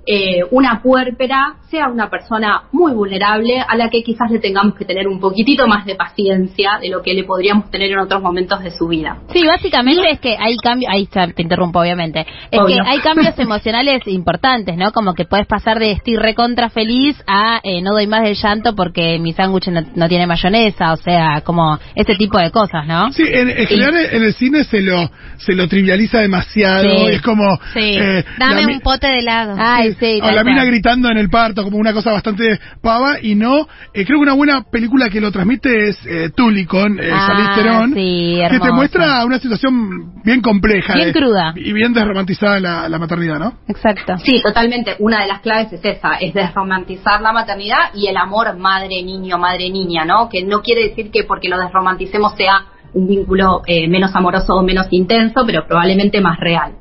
eh, 0.07 0.41
una 0.51 0.83
puérpera 0.83 1.55
sea 1.71 1.89
una 1.89 2.11
persona 2.11 2.65
muy 2.73 2.93
vulnerable 2.93 3.61
a 3.67 3.77
la 3.77 3.89
que 3.89 4.03
quizás 4.03 4.31
le 4.31 4.41
tengamos 4.41 4.75
que 4.75 4.85
tener 4.85 5.09
un 5.09 5.21
poquitito 5.21 5.67
más 5.67 5.87
de 5.87 5.95
paciencia 5.95 6.79
de 6.81 6.89
lo 6.91 7.03
que 7.03 7.15
le 7.15 7.25
podríamos 7.25 7.71
tener 7.71 7.91
en 7.93 7.99
otros 7.99 8.21
momentos 8.21 8.63
de 8.63 8.71
su 8.73 8.89
vida. 8.89 9.19
Sí, 9.33 9.47
básicamente 9.47 10.11
es 10.11 10.21
que 10.21 10.37
hay 10.39 10.57
cambios, 10.57 10.93
ahí 10.93 11.07
te 11.07 11.43
interrumpo 11.43 11.81
obviamente, 11.81 12.27
es 12.51 12.61
Obvio. 12.61 12.77
que 12.77 12.91
hay 12.91 12.99
cambios 12.99 13.33
emocionales 13.39 14.03
importantes, 14.07 14.77
¿no? 14.77 14.93
Como 14.93 15.15
que 15.15 15.25
puedes 15.25 15.47
pasar 15.47 15.79
de 15.79 15.93
estoy 15.93 16.17
recontra 16.17 16.69
feliz 16.69 17.17
a 17.27 17.61
eh, 17.63 17.81
no 17.81 17.93
doy 17.93 18.07
más 18.07 18.23
del 18.25 18.35
llanto 18.35 18.75
porque 18.75 19.19
mi 19.19 19.33
sándwich 19.33 19.69
no, 19.69 19.83
no 19.95 20.09
tiene 20.09 20.27
mayonesa, 20.27 20.93
o 20.93 20.97
sea, 20.97 21.41
como 21.43 21.79
ese 21.95 22.17
tipo 22.17 22.39
de 22.39 22.51
cosas, 22.51 22.87
¿no? 22.87 23.13
Sí, 23.13 23.23
en, 23.27 23.49
en 23.49 23.67
general 23.67 23.97
en 23.97 24.23
el 24.23 24.35
cine 24.35 24.65
se 24.65 24.81
lo 24.83 25.11
se 25.39 25.55
lo 25.55 25.69
trivializa 25.69 26.21
demasiado. 26.21 26.83
Sí. 26.83 27.07
Es 27.13 27.23
como. 27.23 27.57
Sí. 27.73 27.97
eh, 27.99 28.25
Dame 28.39 28.67
un 28.67 28.81
pote 28.81 29.07
de 29.07 29.19
helado. 29.19 29.55
Ay, 29.59 29.92
sí, 29.99 30.21
la 30.21 30.44
mina 30.44 30.65
gritando 30.65 31.09
en 31.11 31.19
el 31.19 31.29
parto 31.31 31.62
como 31.65 31.77
una 31.79 31.93
cosa 31.93 32.12
bastante 32.12 32.59
pava 32.81 33.21
y 33.21 33.35
no 33.35 33.67
eh, 33.94 34.05
creo 34.05 34.19
que 34.19 34.23
una 34.23 34.33
buena 34.35 34.62
película 34.71 35.09
que 35.11 35.21
lo 35.21 35.31
transmite 35.33 35.89
es 35.89 35.99
eh, 36.06 36.31
Tully 36.35 36.67
con 36.67 36.99
eh, 36.99 37.11
Ah, 37.12 37.27
Charlize 37.62 38.49
que 38.50 38.59
te 38.61 38.73
muestra 38.73 39.25
una 39.25 39.39
situación 39.39 40.23
bien 40.25 40.41
compleja 40.41 40.94
Bien 40.94 41.09
de- 41.09 41.12
cruda. 41.12 41.53
y 41.56 41.73
bien 41.73 41.93
desromantizada 41.93 42.61
la, 42.61 42.89
la 42.89 42.99
maternidad 42.99 43.39
no 43.39 43.53
Exacto. 43.69 44.17
Sí, 44.19 44.41
totalmente. 44.43 44.97
Una 44.99 45.23
de 45.23 45.29
las 45.29 45.41
claves 45.41 45.73
es 45.73 45.85
esa, 45.85 46.15
es 46.21 46.35
desromantizar 46.35 47.21
la 47.21 47.33
maternidad 47.33 47.93
y 47.94 48.06
el 48.06 48.17
amor 48.17 48.56
madre-niño, 48.56 49.39
madre-niña, 49.39 50.05
¿no? 50.05 50.29
Que 50.29 50.43
no 50.44 50.61
quiere 50.62 50.89
decir 50.89 51.11
que 51.11 51.25
porque 51.25 51.49
lo 51.49 51.59
desromanticemos 51.59 52.35
sea 52.37 52.65
un 52.94 53.09
vínculo 53.09 53.62
eh, 53.67 53.89
menos 53.89 54.15
amoroso 54.15 54.55
o 54.55 54.62
menos 54.62 54.87
intenso, 54.91 55.44
pero 55.47 55.67
probablemente 55.67 56.21
más 56.21 56.39
real. 56.39 56.73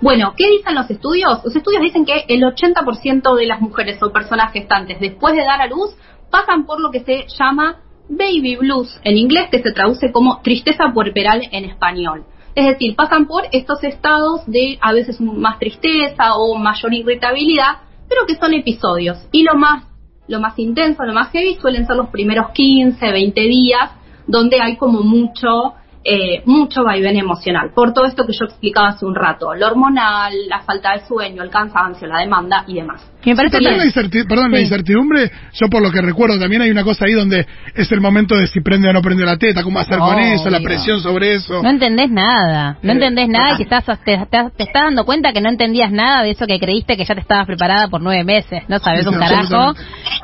Bueno, 0.00 0.32
¿qué 0.34 0.48
dicen 0.48 0.74
los 0.74 0.88
estudios? 0.90 1.44
Los 1.44 1.54
estudios 1.54 1.82
dicen 1.82 2.06
que 2.06 2.24
el 2.28 2.42
80% 2.42 3.36
de 3.36 3.46
las 3.46 3.60
mujeres 3.60 4.02
o 4.02 4.10
personas 4.10 4.52
gestantes 4.52 4.98
después 4.98 5.34
de 5.34 5.44
dar 5.44 5.60
a 5.60 5.66
luz 5.66 5.94
pasan 6.30 6.64
por 6.64 6.80
lo 6.80 6.90
que 6.90 7.00
se 7.00 7.26
llama 7.38 7.80
baby 8.08 8.56
blues 8.56 8.98
en 9.04 9.16
inglés, 9.16 9.48
que 9.50 9.62
se 9.62 9.72
traduce 9.72 10.10
como 10.10 10.40
tristeza 10.40 10.92
puerperal 10.94 11.42
en 11.52 11.66
español. 11.66 12.24
Es 12.54 12.66
decir, 12.66 12.96
pasan 12.96 13.26
por 13.26 13.44
estos 13.52 13.84
estados 13.84 14.44
de 14.46 14.78
a 14.80 14.92
veces 14.92 15.20
más 15.20 15.58
tristeza 15.58 16.34
o 16.34 16.56
mayor 16.56 16.94
irritabilidad, 16.94 17.82
pero 18.08 18.26
que 18.26 18.36
son 18.36 18.54
episodios. 18.54 19.18
Y 19.30 19.42
lo 19.42 19.54
más, 19.54 19.84
lo 20.26 20.40
más 20.40 20.58
intenso, 20.58 21.04
lo 21.04 21.12
más 21.12 21.30
heavy 21.30 21.56
suelen 21.60 21.86
ser 21.86 21.96
los 21.96 22.08
primeros 22.08 22.50
15, 22.52 23.12
20 23.12 23.40
días, 23.42 23.90
donde 24.26 24.60
hay 24.60 24.76
como 24.76 25.02
mucho, 25.02 25.74
eh, 26.04 26.42
mucho 26.46 26.82
vaivén 26.82 27.16
emocional. 27.16 27.72
Por 27.74 27.92
todo 27.92 28.06
esto 28.06 28.24
que 28.26 28.32
yo 28.32 28.46
explicaba 28.46 28.88
hace 28.88 29.04
un 29.04 29.14
rato, 29.14 29.54
lo 29.54 29.66
hormonal, 29.66 30.32
la 30.48 30.60
falta 30.60 30.92
de 30.94 31.06
sueño, 31.06 31.42
el 31.42 31.50
cansancio, 31.50 32.06
la 32.06 32.20
demanda 32.20 32.64
y 32.66 32.74
demás. 32.74 33.06
Me 33.22 33.36
parece 33.36 33.58
También 33.58 33.76
la, 33.76 34.24
perdón, 34.26 34.50
la 34.50 34.60
incertidumbre, 34.60 35.30
yo 35.52 35.68
por 35.68 35.82
lo 35.82 35.90
que 35.92 36.00
recuerdo 36.00 36.38
también 36.38 36.62
hay 36.62 36.70
una 36.70 36.84
cosa 36.84 37.04
ahí 37.04 37.12
donde 37.12 37.46
es 37.74 37.92
el 37.92 38.00
momento 38.00 38.34
de 38.34 38.46
si 38.46 38.60
prende 38.62 38.88
o 38.88 38.94
no 38.94 39.02
prende 39.02 39.26
la 39.26 39.36
teta, 39.36 39.62
cómo 39.62 39.78
hacer 39.78 39.98
con 39.98 40.18
eso, 40.18 40.48
la 40.48 40.60
presión 40.60 41.00
sobre 41.00 41.34
eso. 41.34 41.62
No 41.62 41.68
entendés 41.68 42.10
nada, 42.10 42.78
no 42.82 42.92
Eh, 42.92 42.94
entendés 42.94 43.28
nada 43.28 43.52
y 43.52 43.56
que 43.58 43.62
estás, 43.64 43.84
te, 43.84 44.16
te- 44.16 44.50
te 44.56 44.62
estás 44.62 44.84
dando 44.84 45.04
cuenta 45.04 45.34
que 45.34 45.42
no 45.42 45.50
entendías 45.50 45.92
nada 45.92 46.22
de 46.22 46.30
eso 46.30 46.46
que 46.46 46.58
creíste 46.58 46.96
que 46.96 47.04
ya 47.04 47.14
te 47.14 47.20
estabas 47.20 47.46
preparada 47.46 47.88
por 47.88 48.00
nueve 48.00 48.24
meses, 48.24 48.62
no 48.68 48.78
sabes 48.78 49.02
Sí, 49.02 49.08
un 49.10 49.18
carajo. 49.18 49.74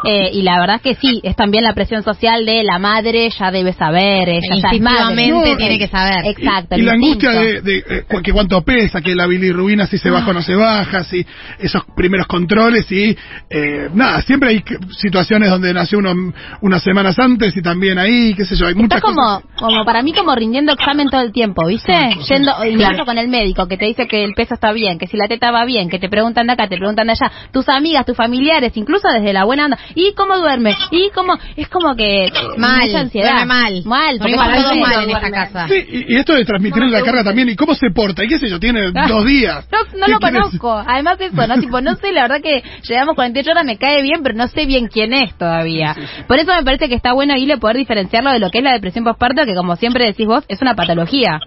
Eh, 0.04 0.31
y 0.32 0.43
la 0.43 0.58
verdad 0.60 0.76
es 0.76 0.82
que 0.82 0.94
sí, 0.94 1.20
es 1.22 1.34
también 1.37 1.64
la 1.64 1.72
presión 1.75 2.02
social 2.02 2.44
de 2.44 2.62
la 2.62 2.78
madre 2.78 3.31
ya 3.31 3.50
debe 3.50 3.72
saber, 3.72 4.28
ella 4.28 4.56
ya 4.62 4.69
es 4.72 4.81
madre. 4.81 5.28
No, 5.28 5.43
tiene 5.56 5.78
que 5.78 5.88
saber. 5.88 6.26
Exacto. 6.26 6.76
y, 6.76 6.82
la 6.82 6.93
angustia 6.93 7.32
instinto. 7.32 7.62
de, 7.62 7.72
de, 7.72 7.78
eh, 7.98 8.22
que 8.22 8.32
cuánto 8.32 8.62
pesa, 8.62 9.00
que 9.00 9.14
la 9.14 9.26
bilirrubina 9.26 9.87
si 9.87 9.98
se 9.98 10.10
baja 10.10 10.31
o 10.31 10.32
no 10.32 10.43
se 10.43 10.54
baja, 10.54 11.04
si 11.04 11.25
esos 11.58 11.82
primeros 11.96 12.26
controles 12.26 12.90
y 12.90 13.16
eh, 13.50 13.88
nada, 13.94 14.20
siempre 14.22 14.50
hay 14.50 14.62
situaciones 14.98 15.50
donde 15.50 15.72
nació 15.72 15.98
uno 15.98 16.32
unas 16.60 16.82
semanas 16.82 17.19
antes 17.19 17.56
y 17.56 17.62
también 17.62 17.98
ahí, 17.98 18.34
qué 18.34 18.44
sé 18.44 18.56
yo, 18.56 18.66
hay 18.66 18.75
muchas 18.75 18.98
Está 18.98 19.00
como, 19.00 19.40
cosas. 19.40 19.44
como 19.56 19.84
para 19.84 20.02
mí 20.02 20.12
como 20.12 20.34
rindiendo 20.34 20.72
examen 20.72 21.08
todo 21.08 21.20
el 21.22 21.32
tiempo, 21.32 21.66
¿viste? 21.66 21.93
Yendo, 22.28 22.52
incluso 22.64 22.88
Claro. 22.88 23.04
con 23.04 23.19
el 23.19 23.28
médico 23.28 23.66
que 23.66 23.76
te 23.76 23.87
dice 23.87 24.06
que 24.06 24.25
el 24.25 24.34
peso 24.34 24.54
está 24.54 24.72
bien, 24.72 24.98
que 24.98 25.06
si 25.06 25.16
la 25.16 25.28
teta 25.28 25.50
va 25.50 25.64
bien, 25.64 25.88
que 25.88 25.98
te 25.98 26.08
preguntan 26.08 26.46
de 26.46 26.52
acá, 26.52 26.69
te 26.69 26.76
preguntan 26.76 27.06
de 27.06 27.12
allá, 27.12 27.31
tus 27.52 27.69
amigas, 27.69 28.06
tus 28.06 28.16
familiares, 28.16 28.76
incluso 28.76 29.08
desde 29.12 29.32
la 29.32 29.44
buena 29.44 29.64
onda, 29.66 29.78
¿y 29.94 30.12
cómo 30.14 30.36
duerme? 30.38 30.74
¿Y 30.90 31.10
cómo? 31.14 31.38
Es 31.56 31.68
como 31.68 31.94
que... 31.96 32.30
Mal, 32.56 32.86
mucha 32.86 33.00
ansiedad. 33.00 33.46
mal. 33.46 33.82
Mal, 33.84 34.16
porque 34.18 34.34
todos 34.34 34.46
algo- 34.48 34.80
mal 34.80 35.04
en 35.04 35.10
esta 35.10 35.30
casa. 35.30 35.68
Sí, 35.68 35.74
y, 35.88 36.14
y 36.14 36.16
esto 36.16 36.34
de 36.34 36.44
transmitirle 36.44 36.90
la 36.90 37.02
carga 37.02 37.24
también, 37.24 37.48
y 37.48 37.56
cómo 37.56 37.74
se 37.74 37.90
porta, 37.90 38.24
y 38.24 38.28
qué 38.28 38.38
sé 38.38 38.48
yo, 38.48 38.58
tiene 38.60 38.90
dos 39.08 39.24
días. 39.26 39.66
No, 39.70 39.78
no 39.98 40.06
¿Qué 40.06 40.12
lo 40.12 40.19
quieres? 40.19 40.40
conozco. 40.40 40.84
Además 40.86 41.20
eso, 41.20 41.46
¿no? 41.46 41.58
Tipo, 41.58 41.81
no 41.81 41.94
sé, 41.96 42.12
la 42.12 42.22
verdad 42.22 42.40
que 42.43 42.62
llevamos 42.88 43.14
48 43.14 43.50
horas, 43.50 43.64
me 43.64 43.76
cae 43.78 44.02
bien, 44.02 44.22
pero 44.22 44.34
no 44.36 44.48
sé 44.48 44.66
bien 44.66 44.88
quién 44.88 45.12
es 45.12 45.36
todavía. 45.36 45.94
Por 46.26 46.38
eso 46.38 46.52
me 46.55 46.62
parece 46.64 46.88
que 46.88 46.94
está 46.94 47.12
bueno 47.12 47.34
ahí 47.34 47.46
le 47.46 47.58
poder 47.58 47.76
diferenciarlo 47.76 48.31
de 48.32 48.38
lo 48.38 48.50
que 48.50 48.58
es 48.58 48.64
la 48.64 48.72
depresión 48.72 49.05
postparto, 49.05 49.44
que 49.44 49.55
como 49.55 49.76
siempre 49.76 50.05
decís 50.05 50.26
vos, 50.26 50.44
es 50.48 50.60
una 50.62 50.74
patología. 50.74 51.38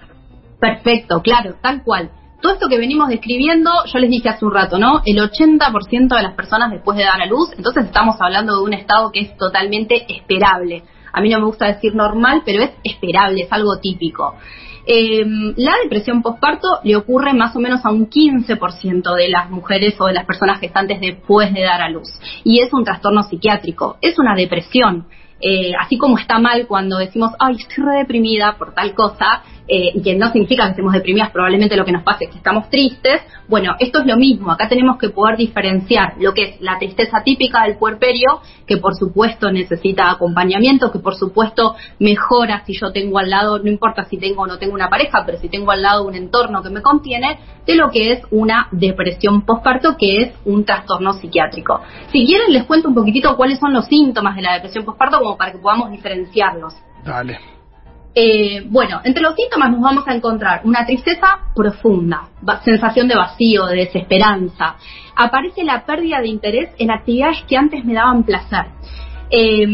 Perfecto, 0.60 1.22
claro, 1.22 1.55
tal 1.62 1.84
cual. 1.84 2.10
Todo 2.41 2.53
esto 2.53 2.69
que 2.69 2.77
venimos 2.77 3.10
describiendo, 3.10 3.69
yo 3.91 4.00
les 4.00 4.10
dije 4.10 4.29
hace 4.29 4.46
un 4.46 4.53
rato, 4.53 4.77
¿no? 4.77 5.01
El 5.05 5.17
80% 5.17 6.15
de 6.15 6.24
las 6.24 6.36
personas 6.36 6.72
después 6.72 6.98
de 6.98 7.03
dar 7.03 7.22
a 7.22 7.25
luz, 7.25 7.50
entonces 7.58 7.86
estamos 7.86 8.15
hablando 8.22 8.55
de 8.55 8.63
un 8.63 8.74
estado 8.74 9.12
que 9.12 9.19
es 9.19 9.38
totalmente 9.38 10.05
esperable. 10.08 10.84
A 11.12 11.19
mí 11.19 11.29
no 11.29 11.39
me 11.39 11.46
gusta 11.46 11.67
decir 11.67 11.96
normal, 11.96 12.43
pero 12.46 12.63
es 12.63 12.72
esperable, 12.84 13.41
es 13.41 13.51
algo 13.51 13.77
típico. 13.81 14.36
Eh, 14.86 15.25
la 15.58 15.74
depresión 15.84 16.22
postparto 16.22 16.67
le 16.84 16.96
ocurre 16.96 17.34
más 17.34 17.55
o 17.55 17.60
menos 17.60 17.86
a 17.86 17.91
un 17.91 18.10
15% 18.10 19.15
de 19.15 19.29
las 19.29 19.50
mujeres 19.50 20.00
o 20.00 20.05
de 20.05 20.13
las 20.13 20.25
personas 20.25 20.60
gestantes 20.60 21.01
después 21.01 21.53
de 21.53 21.62
dar 21.62 21.81
a 21.81 21.89
luz. 21.89 22.08
Y 22.43 22.62
es 22.62 22.74
un 22.74 22.86
trastorno 22.86 23.24
psiquiátrico, 23.24 23.98
es 24.01 24.17
una 24.17 24.34
depresión. 24.34 25.08
Eh, 25.41 25.74
así 25.79 25.98
como 25.98 26.17
está 26.17 26.39
mal 26.39 26.67
cuando 26.67 26.98
decimos, 26.98 27.31
ay, 27.39 27.55
estoy 27.58 27.84
re 27.84 27.98
deprimida 28.00 28.58
por 28.58 28.74
tal 28.74 28.93
cosa, 28.93 29.43
eh, 29.70 29.92
y 29.94 30.02
que 30.02 30.16
no 30.16 30.32
significa 30.32 30.64
que 30.64 30.72
estemos 30.72 30.94
deprimidas, 30.94 31.30
probablemente 31.30 31.76
lo 31.76 31.86
que 31.86 31.92
nos 31.92 32.02
pase 32.02 32.26
es 32.26 32.32
que 32.32 32.38
estamos 32.38 32.70
tristes. 32.70 33.22
Bueno, 33.48 33.76
esto 33.80 34.00
es 34.00 34.08
lo 34.08 34.18
mismo, 34.18 34.52
acá 34.52 34.68
tenemos 34.68 34.98
que 34.98 35.10
poder 35.10 35.38
diferenciar 35.38 36.16
lo 36.20 36.34
que 36.34 36.44
es 36.44 36.62
la 36.62 36.80
tristeza 36.80 37.22
típica 37.24 37.64
del 37.64 37.78
puerperio, 37.78 38.42
que 38.66 38.78
por 38.78 38.96
supuesto 38.96 39.52
necesita 39.52 40.10
acompañamiento, 40.10 40.92
que 40.92 40.98
por 40.98 41.16
supuesto 41.16 41.76
mejora 42.00 42.64
si 42.66 42.74
yo 42.74 42.92
tengo 42.92 43.20
al 43.20 43.30
lado, 43.30 43.60
no 43.60 43.70
importa 43.70 44.06
si 44.06 44.18
tengo 44.18 44.44
o 44.44 44.48
no 44.48 44.58
tengo 44.58 44.74
una 44.74 44.90
pareja, 44.90 45.24
pero 45.24 45.38
si 45.38 45.50
tengo 45.50 45.72
al 45.72 45.84
lado 45.84 46.08
un 46.08 46.16
entorno 46.16 46.64
que 46.64 46.70
me 46.70 46.82
contiene, 46.82 47.38
de 47.68 47.76
lo 47.76 47.92
que 47.92 48.14
es 48.14 48.22
una 48.32 48.68
depresión 48.72 49.44
postparto, 49.44 49.96
que 49.98 50.24
es 50.24 50.34
un 50.46 50.66
trastorno 50.66 51.14
psiquiátrico. 51.14 51.82
Si 52.12 52.26
quieren 52.26 52.52
les 52.54 52.66
cuento 52.66 52.88
un 52.88 52.96
poquitito 52.96 53.38
cuáles 53.38 53.60
son 53.60 53.74
los 53.74 53.86
síntomas 53.86 54.36
de 54.36 54.42
la 54.42 54.54
depresión 54.56 54.84
postparto 54.84 55.20
como 55.20 55.38
para 55.38 55.52
que 55.52 55.60
podamos 55.60 55.92
diferenciarlos. 55.92 56.74
Dale. 57.06 57.59
Eh, 58.16 58.63
bueno, 58.68 59.01
entre 59.04 59.22
los 59.22 59.36
síntomas 59.36 59.72
nos 59.72 59.82
vamos 59.82 60.08
a 60.08 60.16
encontrar 60.16 60.62
una 60.63 60.86
tristeza 60.86 61.39
profunda, 61.56 62.30
sensación 62.63 63.08
de 63.08 63.16
vacío, 63.16 63.68
de 63.68 63.78
desesperanza. 63.78 64.75
Aparece 65.16 65.63
la 65.63 65.86
pérdida 65.86 66.20
de 66.20 66.28
interés 66.28 66.70
en 66.80 66.92
actividades 66.92 67.44
que 67.48 67.58
antes 67.58 67.86
me 67.86 67.94
daban 67.94 68.24
placer 68.24 68.66
eh, 69.31 69.67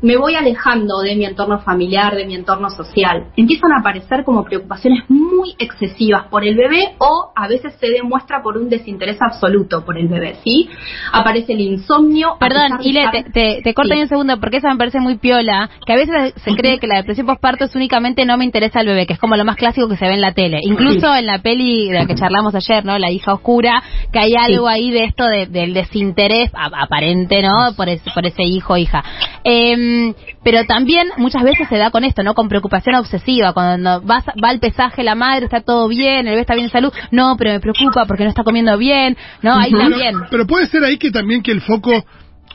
me 0.00 0.16
voy 0.16 0.34
alejando 0.34 1.00
de 1.00 1.14
mi 1.14 1.24
entorno 1.24 1.60
familiar, 1.60 2.14
de 2.14 2.24
mi 2.24 2.34
entorno 2.34 2.70
social. 2.70 3.26
Empiezan 3.36 3.72
a 3.72 3.80
aparecer 3.80 4.24
como 4.24 4.44
preocupaciones 4.44 5.04
muy 5.08 5.54
excesivas 5.58 6.28
por 6.28 6.44
el 6.44 6.56
bebé 6.56 6.94
o 6.98 7.30
a 7.34 7.48
veces 7.48 7.74
se 7.80 7.88
demuestra 7.90 8.42
por 8.42 8.56
un 8.56 8.68
desinterés 8.68 9.18
absoluto 9.20 9.84
por 9.84 9.98
el 9.98 10.08
bebé, 10.08 10.36
¿sí? 10.42 10.68
Aparece 11.12 11.52
el 11.52 11.60
insomnio. 11.60 12.36
Perdón, 12.38 12.78
Ile, 12.82 13.08
te, 13.32 13.62
te, 13.62 13.74
corto 13.74 13.94
un 13.94 14.08
segundo 14.08 14.38
porque 14.40 14.58
eso 14.58 14.68
me 14.68 14.76
parece 14.76 15.00
muy 15.00 15.18
piola, 15.18 15.68
que 15.86 15.92
a 15.92 15.96
veces 15.96 16.34
se 16.36 16.54
cree 16.54 16.78
que 16.78 16.86
la 16.86 16.96
depresión 16.96 17.26
postparto 17.26 17.64
es 17.64 17.74
únicamente 17.74 18.24
no 18.24 18.36
me 18.36 18.44
interesa 18.44 18.80
el 18.80 18.86
bebé, 18.86 19.06
que 19.06 19.14
es 19.14 19.18
como 19.18 19.36
lo 19.36 19.44
más 19.44 19.56
clásico 19.56 19.88
que 19.88 19.96
se 19.96 20.06
ve 20.06 20.14
en 20.14 20.20
la 20.20 20.32
tele. 20.32 20.60
Incluso 20.62 21.14
en 21.14 21.26
la 21.26 21.38
peli 21.40 21.88
de 21.88 21.94
la 21.98 22.06
que 22.06 22.14
charlamos 22.14 22.54
ayer, 22.54 22.84
¿no? 22.84 22.98
La 22.98 23.10
hija 23.10 23.34
oscura, 23.34 23.82
que 24.12 24.18
hay 24.18 24.34
algo 24.34 24.68
ahí 24.68 24.90
de 24.90 25.04
esto 25.04 25.24
del 25.26 25.74
desinterés 25.74 26.50
aparente, 26.54 27.42
¿no? 27.42 27.74
Por 27.76 27.88
ese, 27.88 28.10
por 28.12 28.26
ese 28.26 28.42
hijo 28.42 28.74
o 28.74 29.01
Eh, 29.44 30.14
pero 30.42 30.64
también 30.66 31.08
muchas 31.16 31.42
veces 31.42 31.68
se 31.68 31.76
da 31.76 31.90
con 31.90 32.04
esto, 32.04 32.22
¿no? 32.22 32.34
Con 32.34 32.48
preocupación 32.48 32.96
obsesiva. 32.96 33.52
Cuando 33.52 34.00
vas, 34.02 34.24
va 34.42 34.48
al 34.48 34.60
pesaje 34.60 35.02
la 35.02 35.14
madre, 35.14 35.44
está 35.46 35.60
todo 35.60 35.88
bien, 35.88 36.26
el 36.26 36.30
bebé 36.30 36.40
está 36.40 36.54
bien 36.54 36.66
en 36.66 36.72
salud. 36.72 36.92
No, 37.10 37.36
pero 37.36 37.52
me 37.52 37.60
preocupa 37.60 38.06
porque 38.06 38.24
no 38.24 38.30
está 38.30 38.44
comiendo 38.44 38.76
bien. 38.78 39.16
No, 39.42 39.54
ahí 39.54 39.72
también. 39.72 40.16
Pero 40.30 40.46
puede 40.46 40.68
ser 40.68 40.84
ahí 40.84 40.98
que 40.98 41.10
también 41.10 41.42
que 41.42 41.52
el 41.52 41.60
foco 41.60 42.04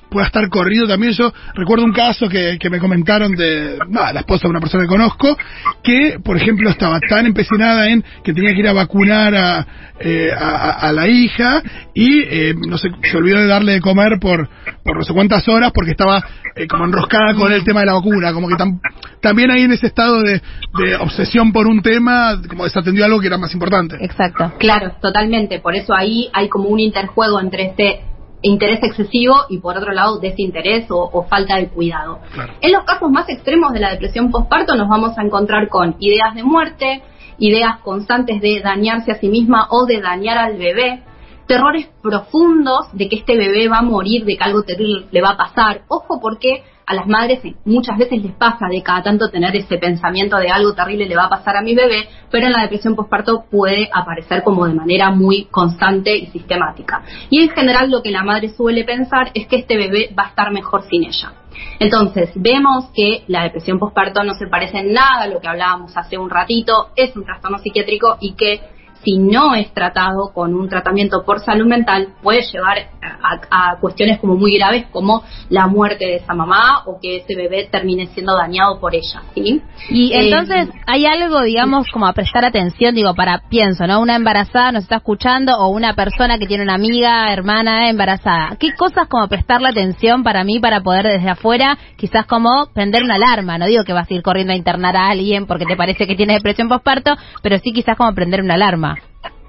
pueda 0.09 0.27
estar 0.27 0.47
corrido 0.49 0.87
también. 0.87 1.13
Yo 1.13 1.33
recuerdo 1.53 1.85
un 1.85 1.93
caso 1.93 2.27
que, 2.27 2.57
que 2.59 2.69
me 2.69 2.79
comentaron 2.79 3.33
de 3.33 3.77
la 3.89 4.19
esposa 4.19 4.43
de 4.43 4.49
una 4.49 4.59
persona 4.59 4.83
que 4.83 4.89
conozco, 4.89 5.37
que, 5.83 6.19
por 6.23 6.37
ejemplo, 6.37 6.69
estaba 6.69 6.99
tan 7.09 7.25
empecinada 7.25 7.89
en 7.89 8.03
que 8.23 8.33
tenía 8.33 8.53
que 8.53 8.59
ir 8.59 8.67
a 8.67 8.73
vacunar 8.73 9.35
a, 9.35 9.67
eh, 9.99 10.29
a, 10.31 10.91
la 10.91 11.07
hija 11.07 11.61
y, 11.93 12.21
eh, 12.21 12.53
no 12.55 12.77
sé, 12.77 12.89
se 13.03 13.17
olvidó 13.17 13.39
de 13.39 13.47
darle 13.47 13.73
de 13.73 13.81
comer 13.81 14.19
por, 14.19 14.47
por 14.83 14.97
no 14.97 15.03
sé 15.03 15.13
cuántas 15.13 15.47
horas 15.47 15.71
porque 15.73 15.91
estaba 15.91 16.23
eh, 16.55 16.67
como 16.67 16.85
enroscada 16.85 17.33
con 17.35 17.51
el 17.51 17.63
tema 17.63 17.81
de 17.81 17.87
la 17.87 17.93
vacuna. 17.93 18.33
Como 18.33 18.47
que 18.47 18.55
también 19.21 19.51
ahí 19.51 19.63
en 19.63 19.71
ese 19.71 19.87
estado 19.87 20.21
de, 20.21 20.41
de 20.79 20.95
obsesión 20.95 21.51
por 21.51 21.67
un 21.67 21.81
tema, 21.81 22.39
como 22.47 22.63
desatendió 22.63 23.05
algo 23.05 23.19
que 23.19 23.27
era 23.27 23.37
más 23.37 23.53
importante. 23.53 23.97
Exacto. 24.01 24.53
Claro, 24.59 24.93
totalmente. 25.01 25.59
Por 25.59 25.75
eso 25.75 25.93
ahí 25.93 26.29
hay 26.33 26.49
como 26.49 26.69
un 26.69 26.79
interjuego 26.79 27.39
entre 27.39 27.67
este 27.67 28.01
interés 28.47 28.79
excesivo 28.83 29.35
y 29.49 29.59
por 29.59 29.77
otro 29.77 29.91
lado 29.91 30.19
desinterés 30.19 30.85
o, 30.89 31.25
falta 31.29 31.57
de 31.57 31.69
cuidado. 31.69 32.19
En 32.61 32.71
los 32.71 32.83
casos 32.83 33.11
más 33.11 33.27
extremos 33.29 33.73
de 33.73 33.79
la 33.79 33.91
depresión 33.91 34.31
postparto 34.31 34.75
nos 34.75 34.89
vamos 34.89 35.17
a 35.17 35.23
encontrar 35.23 35.69
con 35.69 35.95
ideas 35.99 36.33
de 36.35 36.43
muerte, 36.43 37.03
ideas 37.37 37.79
constantes 37.79 38.41
de 38.41 38.61
dañarse 38.61 39.11
a 39.11 39.19
sí 39.19 39.27
misma 39.29 39.67
o 39.69 39.85
de 39.85 40.01
dañar 40.01 40.37
al 40.37 40.57
bebé, 40.57 41.03
terrores 41.47 41.87
profundos 42.01 42.87
de 42.93 43.07
que 43.09 43.17
este 43.17 43.37
bebé 43.37 43.67
va 43.67 43.79
a 43.79 43.83
morir, 43.83 44.25
de 44.25 44.37
que 44.37 44.43
algo 44.43 44.63
terrible 44.63 45.05
le 45.11 45.21
va 45.21 45.31
a 45.31 45.37
pasar. 45.37 45.81
Ojo 45.87 46.19
porque 46.19 46.63
a 46.87 46.93
las 46.93 47.05
madres 47.05 47.41
muchas 47.65 47.97
veces 47.97 48.23
les 48.23 48.31
pasa 48.31 48.67
de 48.69 48.81
cada 48.81 49.03
tanto 49.03 49.29
tener 49.29 49.53
ese 49.57 49.77
pensamiento 49.77 50.37
de 50.37 50.49
algo 50.49 50.73
terrible 50.73 51.05
le 51.05 51.17
va 51.17 51.25
a 51.25 51.29
pasar 51.29 51.57
a 51.57 51.61
mi 51.61 51.75
bebé, 51.75 52.07
pero 52.31 52.47
en 52.47 52.53
la 52.53 52.61
depresión 52.61 52.95
postparto 52.95 53.43
puede 53.51 53.89
aparecer 53.93 54.41
como 54.41 54.65
de 54.65 54.73
manera 54.73 55.11
muy 55.11 55.45
constante 55.51 56.17
y 56.17 56.27
sistemática. 56.27 57.03
Y 57.29 57.41
en 57.41 57.49
general 57.49 57.91
lo 57.91 58.01
que 58.01 58.11
la 58.11 58.23
madre 58.23 58.49
suele 58.49 58.85
pensar 58.85 59.31
es 59.33 59.47
que 59.47 59.57
este 59.57 59.75
bebé 59.75 60.13
va 60.17 60.23
a 60.23 60.29
estar 60.29 60.51
mejor 60.51 60.83
sin 60.83 61.03
ella. 61.03 61.33
Entonces, 61.79 62.29
vemos 62.35 62.85
que 62.95 63.23
la 63.27 63.43
depresión 63.43 63.79
postparto 63.79 64.23
no 64.23 64.33
se 64.35 64.47
parece 64.47 64.79
en 64.79 64.93
nada 64.93 65.23
a 65.23 65.27
lo 65.27 65.41
que 65.41 65.47
hablábamos 65.47 65.95
hace 65.97 66.17
un 66.17 66.29
ratito, 66.29 66.89
es 66.95 67.15
un 67.17 67.25
trastorno 67.25 67.57
psiquiátrico 67.57 68.17
y 68.21 68.33
que 68.33 68.61
si 69.07 69.17
no 69.17 69.55
es 69.55 69.73
tratado 69.73 70.33
con 70.33 70.53
un 70.53 70.67
tratamiento 70.67 71.23
por 71.23 71.39
salud 71.39 71.65
mental, 71.65 72.09
puede 72.21 72.41
llevar 72.41 72.89
a, 73.49 73.77
cuestiones 73.79 74.19
como 74.19 74.35
muy 74.35 74.57
graves 74.57 74.87
como 74.91 75.23
la 75.49 75.67
muerte 75.67 76.05
de 76.05 76.15
esa 76.17 76.33
mamá 76.33 76.83
o 76.85 76.99
que 77.01 77.17
ese 77.17 77.35
bebé 77.35 77.69
termine 77.71 78.07
siendo 78.07 78.35
dañado 78.35 78.81
por 78.81 78.93
ella. 78.93 79.21
¿sí? 79.33 79.61
Y 79.89 80.11
eh, 80.11 80.25
entonces, 80.25 80.67
¿hay 80.85 81.05
algo, 81.05 81.41
digamos, 81.43 81.87
como 81.89 82.05
a 82.05 82.11
prestar 82.11 82.43
atención? 82.43 82.95
Digo, 82.95 83.13
para, 83.15 83.43
pienso, 83.49 83.87
¿no? 83.87 84.01
Una 84.01 84.15
embarazada 84.15 84.73
nos 84.73 84.83
está 84.83 84.97
escuchando 84.97 85.53
o 85.57 85.69
una 85.69 85.93
persona 85.93 86.37
que 86.37 86.45
tiene 86.45 86.63
una 86.63 86.75
amiga, 86.75 87.31
hermana 87.31 87.89
embarazada. 87.89 88.57
¿Qué 88.59 88.73
cosas 88.73 89.07
como 89.07 89.29
prestarle 89.29 89.69
atención 89.69 90.23
para 90.23 90.43
mí 90.43 90.59
para 90.59 90.81
poder 90.81 91.05
desde 91.05 91.29
afuera, 91.29 91.77
quizás 91.95 92.25
como 92.25 92.67
prender 92.73 93.03
una 93.03 93.15
alarma? 93.15 93.57
No 93.57 93.67
digo 93.67 93.85
que 93.85 93.93
vas 93.93 94.11
a 94.11 94.13
ir 94.13 94.21
corriendo 94.21 94.51
a 94.51 94.57
internar 94.57 94.97
a 94.97 95.07
alguien 95.07 95.45
porque 95.45 95.65
te 95.65 95.77
parece 95.77 96.07
que 96.07 96.15
tiene 96.15 96.33
depresión 96.33 96.67
postparto, 96.67 97.15
pero 97.41 97.57
sí 97.59 97.71
quizás 97.71 97.95
como 97.95 98.13
prender 98.13 98.41
una 98.41 98.55
alarma. 98.55 98.96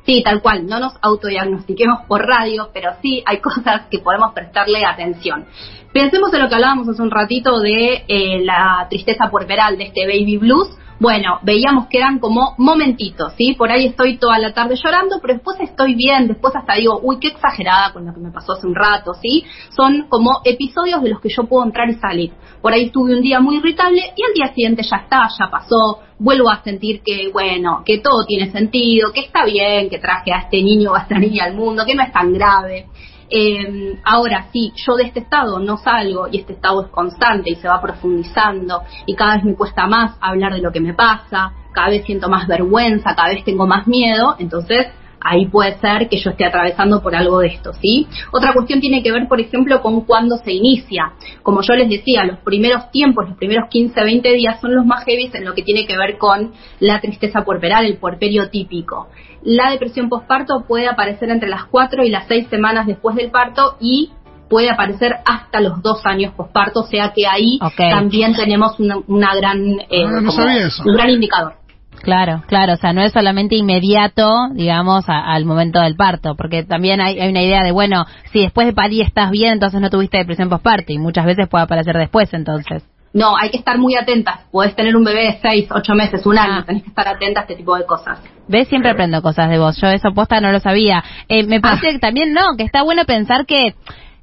Sí, 0.08 0.22
tal 0.24 0.40
cual, 0.40 0.66
no 0.66 0.80
nos 0.80 0.94
autodiagnostiquemos 1.02 2.06
por 2.08 2.26
radio, 2.26 2.70
pero 2.72 2.92
sí 3.02 3.22
hay 3.26 3.40
cosas 3.42 3.82
que 3.90 3.98
podemos 3.98 4.32
prestarle 4.32 4.84
atención. 4.86 5.44
Pensemos 5.92 6.32
en 6.32 6.40
lo 6.40 6.48
que 6.48 6.54
hablábamos 6.54 6.88
hace 6.88 7.02
un 7.02 7.10
ratito 7.10 7.60
de 7.60 8.04
eh, 8.08 8.40
la 8.42 8.86
tristeza 8.88 9.30
puerperal, 9.30 9.76
de 9.76 9.84
este 9.84 10.06
baby 10.06 10.38
blues. 10.38 10.68
Bueno, 11.00 11.38
veíamos 11.42 11.86
que 11.86 11.98
eran 11.98 12.18
como 12.18 12.54
momentitos, 12.58 13.32
¿sí? 13.36 13.54
Por 13.54 13.70
ahí 13.70 13.86
estoy 13.86 14.18
toda 14.18 14.36
la 14.40 14.52
tarde 14.52 14.74
llorando, 14.74 15.20
pero 15.22 15.34
después 15.34 15.56
estoy 15.60 15.94
bien, 15.94 16.26
después 16.26 16.56
hasta 16.56 16.74
digo, 16.74 16.98
uy, 17.00 17.18
qué 17.20 17.28
exagerada 17.28 17.92
con 17.92 18.04
lo 18.04 18.12
que 18.12 18.18
me 18.18 18.32
pasó 18.32 18.54
hace 18.54 18.66
un 18.66 18.74
rato, 18.74 19.14
¿sí? 19.14 19.44
Son 19.76 20.06
como 20.08 20.40
episodios 20.44 21.00
de 21.02 21.10
los 21.10 21.20
que 21.20 21.28
yo 21.28 21.44
puedo 21.44 21.64
entrar 21.64 21.88
y 21.88 21.94
salir. 21.94 22.32
Por 22.60 22.72
ahí 22.72 22.86
estuve 22.86 23.14
un 23.14 23.22
día 23.22 23.38
muy 23.38 23.58
irritable 23.58 24.12
y 24.16 24.22
al 24.24 24.34
día 24.34 24.52
siguiente 24.52 24.82
ya 24.82 24.96
está, 24.96 25.28
ya 25.38 25.48
pasó, 25.48 26.00
vuelvo 26.18 26.50
a 26.50 26.64
sentir 26.64 27.00
que, 27.04 27.30
bueno, 27.32 27.82
que 27.86 27.98
todo 27.98 28.24
tiene 28.26 28.50
sentido, 28.50 29.12
que 29.12 29.20
está 29.20 29.44
bien, 29.44 29.88
que 29.88 30.00
traje 30.00 30.32
a 30.32 30.38
este 30.38 30.60
niño 30.60 30.90
o 30.90 30.94
a 30.96 31.02
esta 31.02 31.16
niña 31.16 31.44
al 31.44 31.54
mundo, 31.54 31.84
que 31.86 31.94
no 31.94 32.02
es 32.02 32.12
tan 32.12 32.32
grave. 32.32 32.86
Eh, 33.30 33.98
ahora, 34.04 34.48
sí, 34.52 34.72
yo 34.74 34.96
de 34.96 35.04
este 35.04 35.20
estado 35.20 35.58
no 35.58 35.76
salgo 35.76 36.28
y 36.30 36.38
este 36.38 36.54
estado 36.54 36.84
es 36.84 36.90
constante 36.90 37.50
y 37.50 37.56
se 37.56 37.68
va 37.68 37.80
profundizando 37.80 38.82
y 39.06 39.14
cada 39.14 39.36
vez 39.36 39.44
me 39.44 39.54
cuesta 39.54 39.86
más 39.86 40.16
hablar 40.20 40.54
de 40.54 40.60
lo 40.60 40.72
que 40.72 40.80
me 40.80 40.94
pasa, 40.94 41.52
cada 41.72 41.90
vez 41.90 42.04
siento 42.04 42.28
más 42.28 42.46
vergüenza, 42.46 43.14
cada 43.14 43.28
vez 43.28 43.44
tengo 43.44 43.66
más 43.66 43.86
miedo, 43.86 44.36
entonces 44.38 44.86
ahí 45.20 45.46
puede 45.46 45.78
ser 45.78 46.08
que 46.08 46.18
yo 46.18 46.30
esté 46.30 46.44
atravesando 46.44 47.02
por 47.02 47.14
algo 47.14 47.40
de 47.40 47.48
esto, 47.48 47.72
¿sí? 47.74 48.06
Otra 48.32 48.52
cuestión 48.52 48.80
tiene 48.80 49.02
que 49.02 49.12
ver, 49.12 49.28
por 49.28 49.40
ejemplo, 49.40 49.80
con 49.80 50.02
cuándo 50.02 50.36
se 50.38 50.52
inicia. 50.52 51.12
Como 51.42 51.60
yo 51.62 51.74
les 51.74 51.88
decía, 51.88 52.24
los 52.24 52.38
primeros 52.38 52.90
tiempos, 52.90 53.28
los 53.28 53.36
primeros 53.36 53.68
15, 53.68 54.00
20 54.02 54.32
días 54.32 54.60
son 54.60 54.74
los 54.74 54.86
más 54.86 55.04
heavy 55.04 55.30
en 55.32 55.44
lo 55.44 55.54
que 55.54 55.62
tiene 55.62 55.86
que 55.86 55.96
ver 55.96 56.18
con 56.18 56.52
la 56.80 57.00
tristeza 57.00 57.44
puerperal, 57.44 57.84
el 57.84 57.98
puerperio 57.98 58.48
típico. 58.50 59.08
La 59.42 59.70
depresión 59.70 60.08
postparto 60.08 60.64
puede 60.66 60.88
aparecer 60.88 61.30
entre 61.30 61.48
las 61.48 61.64
4 61.66 62.04
y 62.04 62.10
las 62.10 62.26
6 62.28 62.48
semanas 62.48 62.86
después 62.86 63.16
del 63.16 63.30
parto 63.30 63.76
y 63.80 64.10
puede 64.48 64.70
aparecer 64.70 65.16
hasta 65.26 65.60
los 65.60 65.82
dos 65.82 66.00
años 66.04 66.32
posparto, 66.34 66.80
o 66.80 66.86
sea 66.86 67.12
que 67.14 67.26
ahí 67.26 67.58
también 67.76 68.34
tenemos 68.34 68.78
una, 68.78 69.34
gran, 69.34 69.80
eh, 69.90 70.04
ah, 70.04 70.20
un 70.84 70.94
gran 70.94 71.10
indicador. 71.10 71.57
Claro, 72.02 72.42
claro, 72.46 72.74
o 72.74 72.76
sea, 72.76 72.92
no 72.92 73.02
es 73.02 73.12
solamente 73.12 73.56
inmediato, 73.56 74.48
digamos, 74.52 75.04
al 75.08 75.44
momento 75.44 75.80
del 75.80 75.96
parto, 75.96 76.34
porque 76.36 76.62
también 76.62 77.00
hay, 77.00 77.18
una 77.28 77.42
idea 77.42 77.62
de, 77.62 77.72
bueno, 77.72 78.06
si 78.32 78.40
después 78.40 78.66
de 78.66 78.72
parir 78.72 79.04
estás 79.04 79.30
bien, 79.30 79.54
entonces 79.54 79.80
no 79.80 79.90
tuviste 79.90 80.18
depresión 80.18 80.48
postparto, 80.48 80.92
y 80.92 80.98
muchas 80.98 81.26
veces 81.26 81.48
puede 81.48 81.64
aparecer 81.64 81.96
después, 81.96 82.32
entonces. 82.32 82.84
No, 83.12 83.36
hay 83.36 83.50
que 83.50 83.56
estar 83.56 83.78
muy 83.78 83.96
atentas. 83.96 84.40
Puedes 84.50 84.76
tener 84.76 84.94
un 84.94 85.02
bebé 85.02 85.24
de 85.24 85.38
6, 85.40 85.68
8 85.70 85.94
meses, 85.94 86.26
un 86.26 86.38
año, 86.38 86.60
ah. 86.60 86.64
tenés 86.66 86.82
que 86.82 86.90
estar 86.90 87.08
atenta 87.08 87.40
a 87.40 87.42
este 87.44 87.56
tipo 87.56 87.74
de 87.76 87.86
cosas. 87.86 88.20
¿Ves? 88.48 88.68
Siempre 88.68 88.90
aprendo 88.90 89.22
cosas 89.22 89.48
de 89.48 89.58
vos. 89.58 89.80
Yo 89.80 89.88
eso 89.88 90.12
posta 90.14 90.40
no 90.40 90.52
lo 90.52 90.60
sabía. 90.60 91.02
Eh, 91.28 91.44
me 91.46 91.60
parece 91.60 91.88
ah. 91.88 91.92
que 91.92 91.98
también 91.98 92.32
no, 92.32 92.56
que 92.56 92.64
está 92.64 92.82
bueno 92.82 93.04
pensar 93.06 93.46
que 93.46 93.74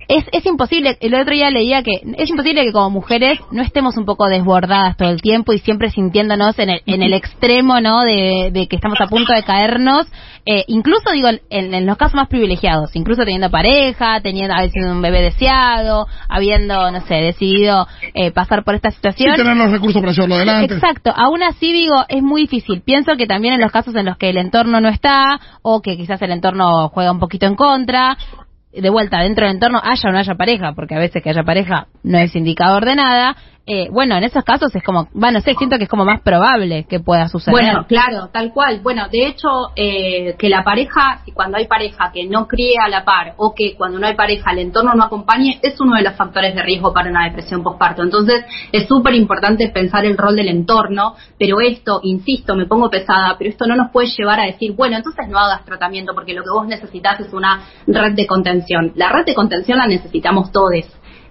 es, 0.08 0.26
es 0.32 0.46
imposible, 0.46 0.98
el 1.00 1.16
otro 1.16 1.34
día 1.34 1.50
leía 1.50 1.84
que 1.84 2.02
es 2.18 2.30
imposible 2.30 2.64
que 2.64 2.72
como 2.72 2.90
mujeres 2.90 3.40
no 3.52 3.62
estemos 3.62 3.98
un 3.98 4.06
poco 4.06 4.28
desbordadas 4.28 4.98
todo 4.98 5.10
el 5.10 5.22
tiempo 5.22 5.54
y 5.54 5.60
siempre 5.60 5.90
sintiéndonos 5.90 6.58
en 6.60 6.70
el, 6.70 6.82
en 6.86 7.02
el 7.02 7.14
extremo, 7.14 7.82
¿no? 7.82 8.04
De, 8.04 8.50
de 8.52 8.68
que 8.68 8.76
estamos 8.76 9.00
a 9.02 9.08
punto 9.08 9.34
de 9.34 9.44
caernos, 9.44 10.08
eh, 10.46 10.64
incluso 10.68 11.12
digo, 11.12 11.30
en, 11.30 11.74
en, 11.74 11.86
los 11.88 11.98
casos 11.98 12.16
más 12.16 12.28
privilegiados, 12.28 12.96
incluso 12.96 13.24
teniendo 13.24 13.50
pareja, 13.50 14.22
teniendo, 14.22 14.54
habiendo 14.54 14.92
un 14.92 15.02
bebé 15.02 15.22
deseado, 15.22 16.08
habiendo, 16.30 16.92
no 16.92 17.02
sé, 17.02 17.16
decidido 17.16 17.88
eh, 18.14 18.32
pasar 18.32 18.64
por 18.64 18.76
esta 18.76 18.92
situación. 18.92 19.34
Y 19.34 19.38
tener 19.38 19.58
los 19.58 19.72
recursos 19.72 20.02
para 20.02 20.14
llevarlo 20.14 20.36
adelante. 20.36 20.76
Exacto, 20.76 21.12
aún 21.16 21.42
así 21.42 21.74
digo, 21.74 22.06
es 22.10 22.22
muy 22.22 22.42
difícil. 22.42 22.82
Pienso 22.82 23.16
que 23.18 23.26
también 23.26 23.56
en 23.56 23.62
los 23.62 23.72
casos 23.72 23.96
en 23.96 24.06
los 24.06 24.18
que 24.18 24.30
el 24.30 24.38
entorno 24.38 24.80
no 24.80 24.90
está, 24.90 25.40
o 25.64 25.82
que 25.82 25.98
quizás 25.98 26.22
el 26.22 26.32
entorno 26.32 26.90
juega 26.90 27.12
un 27.12 27.20
poquito 27.20 27.48
en 27.48 27.56
contra, 27.56 28.18
de 28.82 28.90
vuelta 28.90 29.22
dentro 29.22 29.46
del 29.46 29.56
entorno 29.56 29.80
haya 29.84 30.10
o 30.10 30.12
no 30.12 30.20
haya 30.20 30.36
pareja, 30.36 30.74
porque 30.74 30.96
a 30.96 31.00
veces 31.00 31.24
que 31.24 31.30
haya 31.30 31.44
pareja 31.44 31.88
no 32.04 32.18
es 32.18 32.36
indicador 32.36 32.86
de 32.86 32.96
nada, 32.96 33.36
eh, 33.68 33.90
bueno, 33.92 34.16
en 34.16 34.24
esos 34.24 34.44
casos 34.44 34.76
es 34.76 34.84
como, 34.84 35.08
bueno, 35.14 35.42
sé, 35.42 35.56
siento 35.56 35.78
que 35.78 35.86
es 35.86 35.90
como 35.90 36.06
más 36.06 36.22
probable 36.22 36.86
que 36.88 37.00
pueda 37.00 37.28
suceder. 37.30 37.52
Bueno, 37.52 37.86
claro, 37.88 38.30
tal 38.32 38.54
cual. 38.54 38.82
Bueno, 38.82 39.08
de 39.10 39.26
hecho, 39.26 39.72
eh, 39.76 40.36
que 40.38 40.50
la 40.50 40.64
pareja, 40.64 41.22
cuando 41.34 41.58
hay 41.58 41.66
pareja 41.66 42.12
que 42.14 42.28
no 42.28 42.48
críe 42.48 42.76
a 42.80 42.88
la 42.88 43.04
par 43.04 43.34
o 43.38 43.56
que 43.56 43.76
cuando 43.76 43.98
no 43.98 44.06
hay 44.06 44.14
pareja 44.14 44.52
el 44.52 44.60
entorno 44.60 44.94
no 44.94 45.04
acompañe, 45.04 45.60
es 45.64 45.82
uno 45.82 45.96
de 45.96 46.04
los 46.04 46.16
factores 46.16 46.54
de 46.54 46.62
riesgo 46.62 46.94
para 46.94 47.10
una 47.10 47.26
depresión 47.26 47.64
postparto. 47.64 48.04
Entonces, 48.04 48.46
es 48.72 48.88
súper 48.88 49.16
importante 49.16 49.68
pensar 49.70 50.06
el 50.06 50.16
rol 50.16 50.36
del 50.36 50.50
entorno, 50.50 51.16
pero 51.40 51.60
esto, 51.60 52.02
insisto, 52.04 52.56
me 52.56 52.68
pongo 52.68 52.92
pesada, 52.92 53.36
pero 53.36 53.50
esto 53.50 53.66
no 53.66 53.76
nos 53.76 53.90
puede 53.90 54.10
llevar 54.10 54.42
a 54.42 54.46
decir, 54.46 54.74
bueno, 54.74 54.98
entonces 54.98 55.28
no 55.28 55.40
hagas 55.40 55.66
tratamiento 55.66 56.14
porque 56.14 56.36
lo 56.36 56.44
que 56.44 56.52
vos 56.52 56.68
necesitas 56.68 57.20
es 57.20 57.34
una 57.34 57.64
red 57.88 58.14
de 58.14 58.28
contención. 58.28 58.92
La 58.96 59.10
red 59.10 59.26
de 59.26 59.34
contención 59.34 59.80
la 59.80 59.88
necesitamos 59.88 60.52
todos 60.52 60.66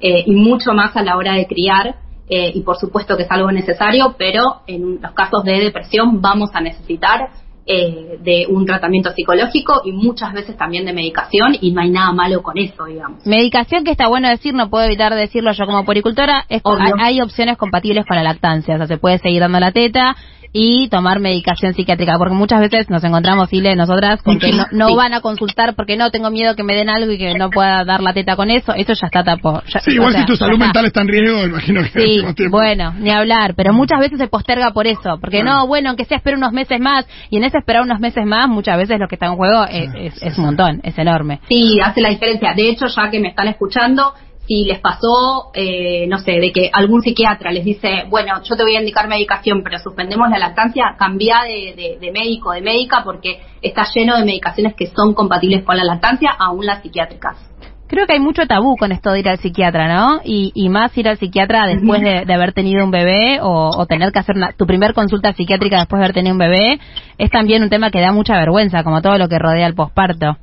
eh, 0.00 0.24
y 0.26 0.34
mucho 0.34 0.72
más 0.74 0.96
a 0.96 1.02
la 1.02 1.16
hora 1.16 1.34
de 1.34 1.46
criar. 1.46 1.96
Eh, 2.28 2.52
y 2.54 2.62
por 2.62 2.76
supuesto 2.78 3.16
que 3.16 3.24
es 3.24 3.30
algo 3.30 3.52
necesario, 3.52 4.14
pero 4.16 4.62
en 4.66 5.00
los 5.00 5.12
casos 5.12 5.44
de 5.44 5.60
depresión 5.60 6.22
vamos 6.22 6.50
a 6.54 6.60
necesitar 6.60 7.28
eh, 7.66 8.18
de 8.20 8.46
un 8.48 8.66
tratamiento 8.66 9.10
psicológico 9.12 9.80
y 9.86 9.92
muchas 9.92 10.34
veces 10.34 10.54
también 10.54 10.84
de 10.84 10.92
medicación 10.92 11.56
y 11.58 11.72
no 11.72 11.80
hay 11.80 11.90
nada 11.90 12.12
malo 12.12 12.42
con 12.42 12.58
eso, 12.58 12.84
digamos. 12.84 13.26
Medicación 13.26 13.84
que 13.84 13.90
está 13.90 14.06
bueno 14.08 14.28
decir, 14.28 14.52
no 14.52 14.68
puedo 14.68 14.84
evitar 14.84 15.14
decirlo 15.14 15.52
yo 15.52 15.64
como 15.64 15.84
poricultora, 15.84 16.44
es, 16.50 16.60
hay, 16.98 17.22
opciones 17.22 17.56
compatibles 17.56 18.04
con 18.04 18.16
la 18.16 18.22
lactancia, 18.22 18.74
o 18.74 18.78
sea, 18.78 18.86
se 18.86 18.98
puede 18.98 19.18
seguir 19.18 19.40
dando 19.40 19.60
la 19.60 19.72
teta 19.72 20.14
y 20.56 20.88
tomar 20.88 21.18
medicación 21.18 21.74
psiquiátrica, 21.74 22.16
porque 22.16 22.32
muchas 22.32 22.60
veces 22.60 22.88
nos 22.88 23.02
encontramos, 23.02 23.52
Ile, 23.52 23.74
nosotras, 23.74 24.22
con 24.22 24.38
que 24.38 24.52
no, 24.70 24.94
van 24.94 25.12
a 25.12 25.20
consultar 25.20 25.74
porque 25.74 25.96
no, 25.96 26.12
tengo 26.12 26.30
miedo 26.30 26.54
que 26.54 26.62
me 26.62 26.76
den 26.76 26.88
algo 26.88 27.10
y 27.10 27.18
que 27.18 27.34
no 27.34 27.50
pueda 27.50 27.84
dar 27.84 28.00
la 28.00 28.14
teta 28.14 28.36
con 28.36 28.50
eso, 28.50 28.72
eso 28.72 28.92
ya 28.92 29.06
está 29.06 29.24
tapo. 29.24 29.62
sí, 29.66 29.94
igual 29.94 30.14
si 30.14 30.24
tu 30.24 30.36
salud 30.36 30.56
mental 30.56 30.86
está 30.86 31.00
en 31.00 31.08
riesgo, 31.08 31.44
imagino 31.44 31.82
que... 31.82 32.00
Sí, 32.00 32.22
bueno, 32.48 32.94
ni 32.96 33.10
hablar, 33.10 33.54
pero 33.56 33.72
muchas 33.72 33.98
veces 33.98 34.16
se 34.16 34.28
posterga 34.28 34.70
por 34.70 34.86
eso, 34.86 35.18
porque 35.20 35.42
no, 35.42 35.66
bueno, 35.66 35.88
aunque 35.88 36.04
sea 36.04 36.18
espera 36.18 36.36
unos 36.36 36.52
meses 36.52 36.78
más, 36.78 37.04
y 37.30 37.38
en 37.38 37.44
ese 37.44 37.58
esperar 37.58 37.82
unos 37.82 37.98
meses 37.98 38.24
más, 38.24 38.48
muchas 38.48 38.76
veces 38.76 39.00
lo 39.00 39.08
que 39.08 39.16
está 39.16 39.26
en 39.26 39.34
juego 39.34 39.64
es, 39.64 40.22
es 40.22 40.38
un 40.38 40.44
montón, 40.44 40.80
es 40.84 40.96
enorme. 40.96 41.40
Sí, 41.48 41.80
hace 41.82 42.00
la 42.00 42.10
diferencia. 42.10 42.54
De 42.54 42.68
hecho, 42.68 42.86
ya 42.86 43.10
que 43.10 43.18
me 43.18 43.30
están 43.30 43.48
escuchando, 43.48 44.14
si 44.46 44.64
les 44.64 44.78
pasó, 44.80 45.50
eh, 45.54 46.06
no 46.06 46.18
sé, 46.18 46.32
de 46.32 46.52
que 46.52 46.70
algún 46.72 47.02
psiquiatra 47.02 47.50
les 47.50 47.64
dice, 47.64 48.04
bueno, 48.08 48.42
yo 48.42 48.56
te 48.56 48.62
voy 48.62 48.76
a 48.76 48.80
indicar 48.80 49.08
medicación, 49.08 49.62
pero 49.62 49.78
suspendemos 49.78 50.28
la 50.30 50.38
lactancia, 50.38 50.96
cambia 50.98 51.42
de, 51.44 51.98
de, 52.00 52.12
médico, 52.12 52.52
de 52.52 52.60
médica, 52.60 53.02
porque 53.04 53.40
está 53.62 53.86
lleno 53.94 54.16
de 54.16 54.24
medicaciones 54.24 54.74
que 54.74 54.86
son 54.88 55.14
compatibles 55.14 55.64
con 55.64 55.76
la 55.76 55.84
lactancia, 55.84 56.30
aún 56.38 56.66
las 56.66 56.82
psiquiátricas. 56.82 57.38
Creo 57.86 58.06
que 58.06 58.14
hay 58.14 58.20
mucho 58.20 58.46
tabú 58.46 58.76
con 58.76 58.92
esto 58.92 59.12
de 59.12 59.20
ir 59.20 59.28
al 59.28 59.38
psiquiatra, 59.38 59.94
¿no? 59.94 60.20
Y, 60.24 60.52
y 60.54 60.68
más 60.68 60.96
ir 60.96 61.06
al 61.06 61.18
psiquiatra 61.18 61.66
después 61.66 62.00
de, 62.00 62.32
haber 62.32 62.52
tenido 62.52 62.82
un 62.84 62.90
bebé 62.90 63.40
o, 63.40 63.70
o 63.76 63.86
tener 63.86 64.10
que 64.10 64.18
hacer 64.18 64.36
tu 64.56 64.66
primer 64.66 64.94
consulta 64.94 65.32
psiquiátrica 65.32 65.78
después 65.78 66.00
de 66.00 66.04
haber 66.04 66.14
tenido 66.14 66.32
un 66.32 66.38
bebé, 66.38 66.80
es 67.18 67.30
también 67.30 67.62
un 67.62 67.68
tema 67.68 67.90
que 67.90 68.00
da 68.00 68.10
mucha 68.10 68.36
vergüenza, 68.36 68.82
como 68.82 69.00
todo 69.00 69.16
lo 69.18 69.28
que 69.28 69.38
rodea 69.38 69.66
el 69.66 69.74
posparto. 69.74 70.38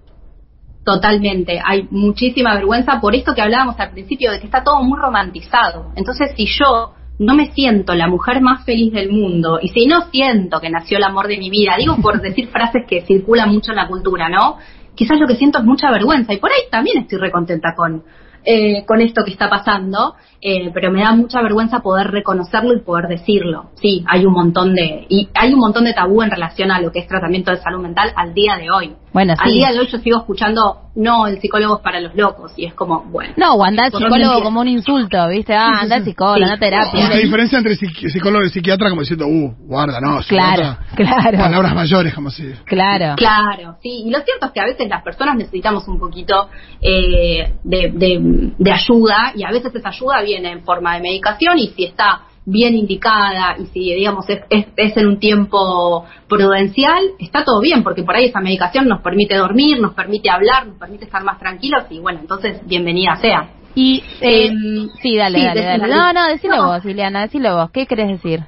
Totalmente, 0.84 1.62
hay 1.64 1.88
muchísima 1.92 2.56
vergüenza 2.56 3.00
por 3.00 3.14
esto 3.14 3.36
que 3.36 3.42
hablábamos 3.42 3.80
al 3.80 3.92
principio, 3.92 4.32
de 4.32 4.40
que 4.40 4.46
está 4.46 4.64
todo 4.64 4.82
muy 4.84 4.98
romantizado. 5.00 5.92
Entonces, 5.96 6.32
si 6.36 6.48
yo 6.48 6.94
no 7.20 7.36
me 7.36 7.52
siento 7.52 7.94
la 7.94 8.08
mujer 8.08 8.42
más 8.42 8.66
feliz 8.66 8.92
del 8.92 9.12
mundo 9.12 9.60
y 9.62 9.68
si 9.68 9.86
no 9.86 10.10
siento 10.10 10.60
que 10.60 10.72
nació 10.72 10.98
el 10.98 11.04
amor 11.04 11.28
de 11.28 11.38
mi 11.38 11.52
vida, 11.52 11.76
digo 11.78 11.98
por 12.02 12.20
decir 12.22 12.48
frases 12.48 12.84
que 12.88 13.02
circulan 13.02 13.50
mucho 13.50 13.72
en 13.72 13.78
la 13.78 13.88
cultura, 13.88 14.28
¿no? 14.28 14.58
Quizás 14.96 15.20
lo 15.20 15.28
que 15.28 15.36
siento 15.36 15.60
es 15.60 15.66
mucha 15.66 15.92
vergüenza 15.92 16.34
y 16.34 16.38
por 16.38 16.52
ahí 16.52 16.62
también 16.72 16.98
estoy 16.98 17.20
recontenta 17.20 17.76
con, 17.76 18.04
eh, 18.44 18.86
con 18.86 19.02
esto 19.02 19.24
que 19.24 19.32
está 19.32 19.50
pasando, 19.50 20.16
eh, 20.42 20.72
pero 20.74 20.92
me 20.92 21.02
da 21.02 21.14
mucha 21.14 21.42
vergüenza 21.42 21.82
poder 21.82 22.08
reconocerlo 22.08 22.74
y 22.74 22.80
poder 22.80 23.08
decirlo. 23.08 23.70
Sí, 23.76 24.04
hay 24.08 24.26
un 24.26 24.34
montón 24.34 24.74
de 24.74 25.06
y 25.10 25.30
hay 25.36 25.54
un 25.54 25.60
montón 25.60 25.86
de 25.86 25.94
tabú 25.94 26.22
en 26.24 26.32
relación 26.32 26.72
a 26.72 26.82
lo 26.82 26.92
que 26.92 27.00
es 27.00 27.08
tratamiento 27.08 27.52
de 27.52 27.58
salud 27.58 27.82
mental 27.82 28.12
al 28.16 28.34
día 28.34 28.58
de 28.58 28.72
hoy. 28.72 28.96
Bueno, 29.14 29.34
Al 29.38 29.52
día 29.52 29.72
de 29.72 29.80
hoy 29.80 29.88
yo 29.88 30.00
sigo 30.00 30.20
escuchando, 30.20 30.91
no, 30.96 31.28
el 31.28 31.40
psicólogo 31.40 31.78
es 31.78 31.82
para 31.82 32.00
los 32.02 32.16
locos, 32.16 32.52
y 32.58 32.66
es 32.66 32.74
como, 32.74 33.04
bueno. 33.04 33.34
No, 33.38 33.54
o 33.54 33.64
anda 33.64 33.86
al 33.86 33.92
psicólogo 33.92 34.44
como 34.44 34.62
un 34.62 34.68
insulto, 34.68 35.28
¿viste? 35.30 35.54
Ah, 35.54 35.80
anda 35.82 35.96
al 35.96 36.04
psicólogo, 36.04 36.44
anda 36.44 36.58
terapia. 36.58 37.10
La 37.10 37.16
diferencia 37.16 37.58
entre 37.58 37.76
psicólogo 37.76 38.44
y 38.44 38.50
psiquiatra 38.50 38.90
como 38.90 39.02
diciendo, 39.02 39.26
uh, 39.26 39.56
guarda, 39.68 40.00
no, 40.02 40.20
Claro, 40.28 40.78
claro. 40.96 41.38
Palabras 41.38 41.76
mayores, 41.76 42.14
como 42.14 42.30
si. 42.30 42.52
Claro. 42.66 43.16
Claro, 43.16 43.78
sí. 43.82 44.04
Y 44.06 44.10
lo 44.12 44.20
cierto 44.22 44.48
es 44.48 44.52
que 44.52 44.60
a 44.60 44.66
veces 44.66 44.90
las 44.90 45.04
personas 45.04 45.36
necesitamos 45.36 45.88
un 45.88 46.00
poquito 46.00 46.50
eh, 46.82 47.54
de, 47.64 47.92
de, 47.94 48.52
de 48.58 48.72
ayuda, 48.72 49.32
y 49.36 49.44
a 49.44 49.52
veces 49.52 49.74
esa 49.74 49.90
ayuda 49.90 50.22
viene 50.22 50.52
en 50.52 50.64
forma 50.64 50.96
de 50.96 51.02
medicación, 51.02 51.58
y 51.58 51.68
si 51.70 51.86
está 51.86 52.24
bien 52.46 52.76
indicada 52.76 53.56
y 53.60 53.66
si, 53.68 53.94
digamos, 53.94 54.26
es, 54.30 54.42
es, 54.50 54.98
en 54.98 55.08
un 55.08 55.20
tiempo 55.20 56.06
prudencial, 56.28 57.12
está 57.20 57.44
todo 57.44 57.62
bien, 57.62 57.84
porque 57.84 58.04
por 58.04 58.16
ahí 58.16 58.26
esa 58.26 58.40
medicación 58.40 58.88
nos 58.88 59.02
permite 59.02 59.36
dormir, 59.36 59.80
nos 59.80 59.94
permite 59.94 60.30
hablar, 60.30 60.68
nos 60.68 60.78
permite 60.78 61.06
estar 61.06 61.24
más 61.24 61.40
tranquilos 61.40 61.84
y 61.90 62.00
bueno, 62.00 62.20
entonces 62.22 62.66
bienvenida 62.66 63.16
sea. 63.18 63.50
Y, 63.76 64.04
eh, 64.20 64.48
em, 64.48 64.90
sí, 65.02 65.16
dale, 65.16 65.44
dale, 65.44 65.62
dale. 65.62 65.88
No, 65.88 66.14
no, 66.14 66.28
decilo 66.28 66.66
vos, 66.66 66.84
Liliana, 66.84 67.22
decilo 67.22 67.56
vos. 67.56 67.72
¿Qué 67.72 67.86
querés 67.86 68.10
decir? 68.10 68.42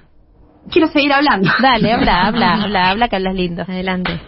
Quiero 0.69 0.87
seguir 0.87 1.13
hablando. 1.13 1.49
Dale, 1.61 1.93
habla, 1.93 2.27
habla, 2.27 2.53
habla, 2.63 2.89
habla 2.89 3.07
que 3.07 3.15
hablas 3.15 3.35
lindo. 3.35 3.61
Adelante. 3.61 4.19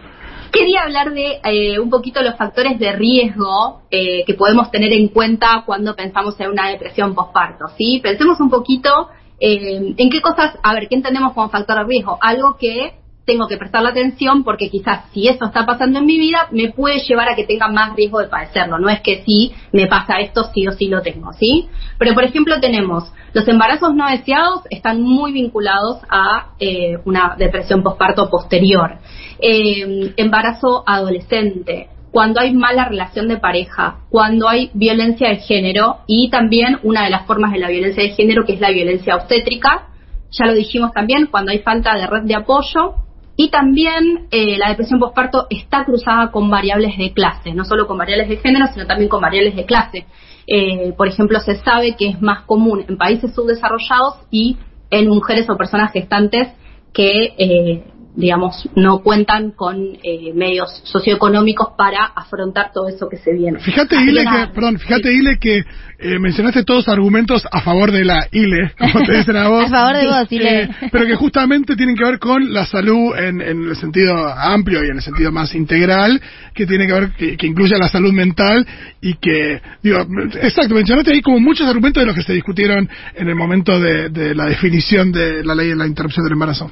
Quería 0.52 0.84
hablar 0.84 1.12
de 1.12 1.42
eh, 1.44 1.80
un 1.80 1.90
poquito 1.90 2.22
los 2.22 2.38
factores 2.38 2.80
de 2.80 2.94
riesgo 2.94 3.82
eh, 3.92 4.24
que 4.26 4.36
podemos 4.36 4.72
tener 4.72 4.94
en 4.94 5.10
cuenta 5.10 5.64
cuando 5.66 5.96
pensamos 5.98 6.40
en 6.40 6.50
una 6.50 6.70
depresión 6.70 7.14
postparto. 7.14 7.66
¿sí? 7.78 8.00
Pensemos 8.02 8.40
un 8.40 8.50
poquito 8.50 9.10
eh, 9.40 9.94
¿En 9.98 10.10
qué 10.10 10.22
cosas, 10.22 10.58
a 10.64 10.74
ver, 10.74 10.88
qué 10.88 10.96
entendemos 10.96 11.34
como 11.34 11.50
factor 11.50 11.78
de 11.78 11.84
riesgo? 11.84 12.18
Algo 12.22 12.58
que 12.58 12.94
tengo 13.26 13.48
que 13.48 13.58
prestar 13.58 13.82
la 13.82 13.90
atención 13.90 14.44
porque 14.44 14.70
quizás 14.70 15.10
si 15.12 15.28
eso 15.28 15.46
está 15.46 15.66
pasando 15.66 16.00
en 16.00 16.06
mi 16.06 16.18
vida 16.18 16.48
me 16.52 16.72
puede 16.72 17.00
llevar 17.00 17.28
a 17.28 17.36
que 17.36 17.44
tenga 17.44 17.68
más 17.68 17.96
riesgo 17.96 18.20
de 18.20 18.28
padecerlo. 18.28 18.78
No 18.78 18.90
es 18.90 19.02
que 19.02 19.24
si 19.24 19.52
me 19.72 19.88
pasa 19.88 20.20
esto 20.20 20.50
sí 20.54 20.68
o 20.68 20.72
sí 20.72 20.88
lo 20.88 21.02
tengo, 21.02 21.34
¿sí? 21.34 21.68
Pero 21.98 22.14
por 22.14 22.24
ejemplo 22.24 22.60
tenemos 22.60 23.12
los 23.34 23.48
embarazos 23.48 23.94
no 23.96 24.08
deseados 24.10 24.62
están 24.70 25.02
muy 25.02 25.34
vinculados 25.34 25.98
a 26.10 26.52
eh, 26.60 27.00
una 27.06 27.36
depresión 27.38 27.84
postparto 27.84 28.30
posterior. 28.30 29.00
Eh, 29.40 30.14
embarazo 30.16 30.84
adolescente, 30.86 31.90
cuando 32.16 32.40
hay 32.40 32.54
mala 32.54 32.86
relación 32.86 33.28
de 33.28 33.36
pareja, 33.36 33.98
cuando 34.10 34.48
hay 34.48 34.72
violencia 34.74 35.28
de 35.28 35.36
género 35.36 35.98
y 36.08 36.30
también 36.30 36.80
una 36.84 37.04
de 37.04 37.10
las 37.10 37.28
formas 37.28 37.52
de 37.52 37.60
la 37.60 37.68
violencia 37.68 38.04
de 38.04 38.12
género 38.12 38.46
que 38.46 38.54
es 38.54 38.62
la 38.62 38.72
violencia 38.72 39.18
obstétrica, 39.18 39.90
ya 40.32 40.46
lo 40.46 40.54
dijimos 40.54 40.94
también, 40.94 41.26
cuando 41.26 41.52
hay 41.52 41.60
falta 41.60 41.94
de 41.94 42.08
red 42.08 42.22
de 42.22 42.36
apoyo 42.36 42.94
y 43.36 43.50
también 43.50 44.28
eh, 44.32 44.58
la 44.58 44.70
depresión 44.70 44.98
postparto 44.98 45.48
está 45.50 45.84
cruzada 45.84 46.32
con 46.32 46.50
variables 46.50 46.98
de 46.98 47.12
clase, 47.12 47.54
no 47.54 47.66
solo 47.66 47.86
con 47.86 47.98
variables 47.98 48.30
de 48.30 48.38
género, 48.38 48.68
sino 48.74 48.88
también 48.88 49.10
con 49.10 49.20
variables 49.20 49.54
de 49.54 49.66
clase. 49.66 50.06
Eh, 50.48 50.94
por 50.96 51.10
ejemplo, 51.10 51.42
se 51.42 51.58
sabe 51.58 51.98
que 51.98 52.08
es 52.08 52.22
más 52.22 52.46
común 52.46 52.86
en 52.88 52.96
países 52.96 53.36
subdesarrollados 53.36 54.20
y 54.32 54.56
en 54.90 55.10
mujeres 55.10 55.50
o 55.50 55.58
personas 55.58 55.92
gestantes 55.92 56.48
que 56.94 57.34
eh, 57.38 57.84
digamos, 58.16 58.70
no 58.76 59.00
cuentan 59.00 59.52
con 59.52 59.76
eh, 60.02 60.32
medios 60.34 60.82
socioeconómicos 60.86 61.70
para 61.78 62.06
afrontar 62.06 62.72
todo 62.74 62.88
eso 62.88 63.10
que 63.10 63.18
se 63.18 63.34
viene. 63.34 63.60
Fíjate, 63.60 63.96
Ile, 64.02 64.24
que, 64.24 64.54
perdón, 64.54 64.80
fíjate, 64.80 65.14
Ile, 65.14 65.38
que 65.38 65.58
eh, 65.58 66.20
mencionaste 66.20 66.64
todos 66.64 66.88
argumentos 66.88 67.46
a 67.52 67.62
favor 67.62 67.92
de 67.92 68.06
la 68.06 68.28
Ile, 68.32 68.72
como 68.80 69.06
te 69.06 69.18
dicen 69.18 69.36
a 69.36 69.50
vos. 69.50 69.66
a 69.66 69.70
favor 69.70 69.98
de 69.98 70.08
vos, 70.08 70.32
Ile. 70.32 70.62
Eh, 70.64 70.70
pero 70.92 71.06
que 71.06 71.16
justamente 71.16 71.76
tienen 71.76 71.96
que 71.96 72.06
ver 72.06 72.20
con 72.20 72.54
la 72.54 72.66
salud 72.66 73.18
en, 73.18 73.42
en, 73.42 73.70
el 73.70 73.76
sentido 73.76 74.16
amplio 74.28 74.84
y 74.84 74.90
en 74.90 74.98
el 74.98 75.02
sentido 75.02 75.32
más 75.32 75.54
integral, 75.54 76.22
que 76.54 76.66
tiene 76.66 76.88
que 76.88 76.94
ver, 76.94 77.12
que, 77.12 77.36
que 77.36 77.48
incluye 77.48 77.78
la 77.78 77.90
salud 77.90 78.14
mental 78.14 78.66
y 79.02 79.16
que, 79.16 79.62
digo, 79.84 80.00
exacto, 80.42 80.74
mencionaste 80.74 81.12
ahí 81.12 81.22
como 81.22 81.40
muchos 81.40 81.68
argumentos 81.68 82.02
de 82.02 82.08
los 82.08 82.16
que 82.16 82.24
se 82.24 82.34
discutieron 82.34 82.90
en 83.14 83.28
el 83.28 83.36
momento 83.36 83.80
de, 83.80 84.10
de 84.10 84.34
la 84.34 84.46
definición 84.46 85.12
de 85.12 85.44
la 85.44 85.54
ley 85.54 85.70
de 85.70 85.76
la 85.76 85.86
interrupción 85.86 86.24
del 86.24 86.34
embarazo. 86.34 86.72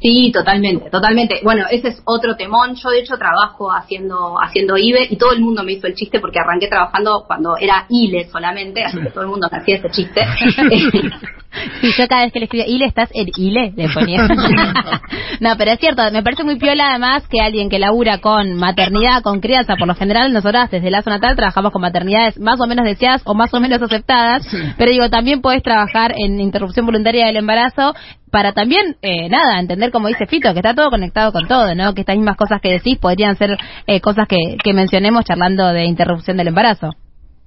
Sí, 0.00 0.30
totalmente, 0.30 0.90
totalmente. 0.90 1.40
Bueno, 1.42 1.64
ese 1.70 1.88
es 1.88 2.02
otro 2.04 2.36
temón. 2.36 2.74
Yo 2.74 2.90
de 2.90 3.00
hecho 3.00 3.16
trabajo 3.16 3.72
haciendo 3.72 4.36
haciendo 4.38 4.76
IBE 4.76 5.08
y 5.10 5.16
todo 5.16 5.32
el 5.32 5.40
mundo 5.40 5.62
me 5.62 5.72
hizo 5.72 5.86
el 5.86 5.94
chiste 5.94 6.20
porque 6.20 6.38
arranqué 6.38 6.68
trabajando 6.68 7.24
cuando 7.26 7.56
era 7.58 7.86
ILE 7.88 8.28
solamente, 8.30 8.84
así 8.84 8.98
que 9.00 9.10
todo 9.10 9.22
el 9.22 9.30
mundo 9.30 9.48
me 9.50 9.58
hacía 9.58 9.76
ese 9.76 9.90
chiste. 9.90 10.20
sí, 11.80 11.92
yo 11.96 12.08
cada 12.08 12.24
vez 12.24 12.32
que 12.32 12.40
le 12.40 12.44
escribía 12.44 12.66
ILE 12.66 12.84
estás 12.84 13.08
en 13.14 13.28
ILE, 13.34 13.72
le 13.74 13.88
ponía. 13.88 14.28
no, 15.40 15.56
pero 15.56 15.70
es 15.70 15.80
cierto, 15.80 16.02
me 16.12 16.22
parece 16.22 16.44
muy 16.44 16.56
piola 16.56 16.90
además 16.90 17.26
que 17.28 17.40
alguien 17.40 17.70
que 17.70 17.78
labura 17.78 18.18
con 18.18 18.54
maternidad, 18.54 19.22
con 19.22 19.40
crianza, 19.40 19.76
por 19.76 19.88
lo 19.88 19.94
general 19.94 20.30
nosotras 20.30 20.70
desde 20.70 20.90
la 20.90 21.00
zona 21.00 21.16
natal 21.16 21.36
trabajamos 21.36 21.72
con 21.72 21.80
maternidades 21.80 22.38
más 22.38 22.60
o 22.60 22.66
menos 22.66 22.84
deseadas 22.84 23.22
o 23.24 23.32
más 23.32 23.52
o 23.54 23.60
menos 23.60 23.80
aceptadas, 23.80 24.46
pero 24.76 24.90
digo, 24.90 25.08
también 25.08 25.40
puedes 25.40 25.62
trabajar 25.62 26.12
en 26.16 26.38
interrupción 26.38 26.84
voluntaria 26.84 27.26
del 27.26 27.38
embarazo 27.38 27.94
para 28.36 28.52
también, 28.52 28.96
eh, 29.00 29.30
nada, 29.30 29.58
entender 29.58 29.90
como 29.90 30.08
dice 30.08 30.26
Fito, 30.26 30.52
que 30.52 30.58
está 30.58 30.74
todo 30.74 30.90
conectado 30.90 31.32
con 31.32 31.48
todo, 31.48 31.74
¿no? 31.74 31.94
Que 31.94 32.02
estas 32.02 32.16
mismas 32.16 32.36
cosas 32.36 32.60
que 32.60 32.70
decís 32.70 32.98
podrían 32.98 33.34
ser 33.34 33.56
eh, 33.86 34.02
cosas 34.02 34.28
que, 34.28 34.58
que 34.62 34.74
mencionemos 34.74 35.24
charlando 35.24 35.72
de 35.72 35.86
interrupción 35.86 36.36
del 36.36 36.48
embarazo. 36.48 36.90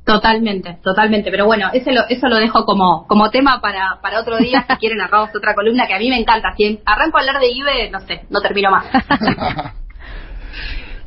Totalmente, 0.03 0.79
totalmente. 0.83 1.29
Pero 1.29 1.45
bueno, 1.45 1.69
eso 1.73 1.91
lo, 1.91 2.07
eso 2.09 2.27
lo 2.27 2.37
dejo 2.37 2.65
como, 2.65 3.05
como 3.05 3.29
tema 3.29 3.61
para, 3.61 3.99
para 4.01 4.19
otro 4.19 4.39
día. 4.39 4.65
Si 4.67 4.75
quieren, 4.77 4.99
arramos 4.99 5.29
otra 5.35 5.53
columna 5.53 5.85
que 5.85 5.93
a 5.93 5.99
mí 5.99 6.09
me 6.09 6.17
encanta. 6.17 6.55
Si 6.57 6.79
arranco 6.83 7.17
a 7.17 7.19
hablar 7.21 7.39
de 7.39 7.51
IBE, 7.51 7.91
no 7.91 7.99
sé, 7.99 8.21
no 8.31 8.41
termino 8.41 8.71
más. 8.71 8.85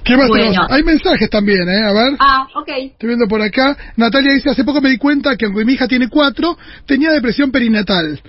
¿Qué 0.05 0.17
más 0.17 0.29
Bueno. 0.29 0.45
tenemos? 0.45 0.71
Hay 0.71 0.85
mensajes 0.85 1.29
también, 1.29 1.69
¿eh? 1.69 1.83
A 1.85 1.93
ver. 1.93 2.13
ah, 2.21 2.47
ok. 2.55 2.69
Estoy 2.69 3.09
viendo 3.09 3.27
por 3.27 3.43
acá. 3.43 3.77
Natalia 3.97 4.33
dice, 4.35 4.51
hace 4.51 4.63
poco 4.63 4.81
me 4.81 4.91
di 4.91 4.99
cuenta 4.99 5.37
que 5.37 5.47
aunque 5.47 5.65
mi 5.65 5.73
hija 5.73 5.89
tiene 5.89 6.09
cuatro, 6.09 6.57
tenía 6.87 7.11
depresión 7.11 7.51
perinatal. 7.51 8.21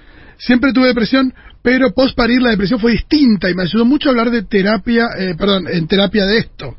Siempre 0.46 0.74
tuve 0.74 0.88
depresión, 0.88 1.34
pero 1.62 1.94
post 1.94 2.18
parir 2.18 2.42
la 2.42 2.50
depresión 2.50 2.78
fue 2.78 2.92
distinta 2.92 3.50
y 3.50 3.54
me 3.54 3.64
ayudó 3.64 3.86
mucho 3.86 4.10
a 4.10 4.12
hablar 4.12 4.30
de 4.30 4.44
terapia, 4.44 5.08
eh, 5.18 5.36
perdón, 5.38 5.68
en 5.72 5.88
terapia 5.88 6.26
de 6.26 6.38
esto. 6.40 6.76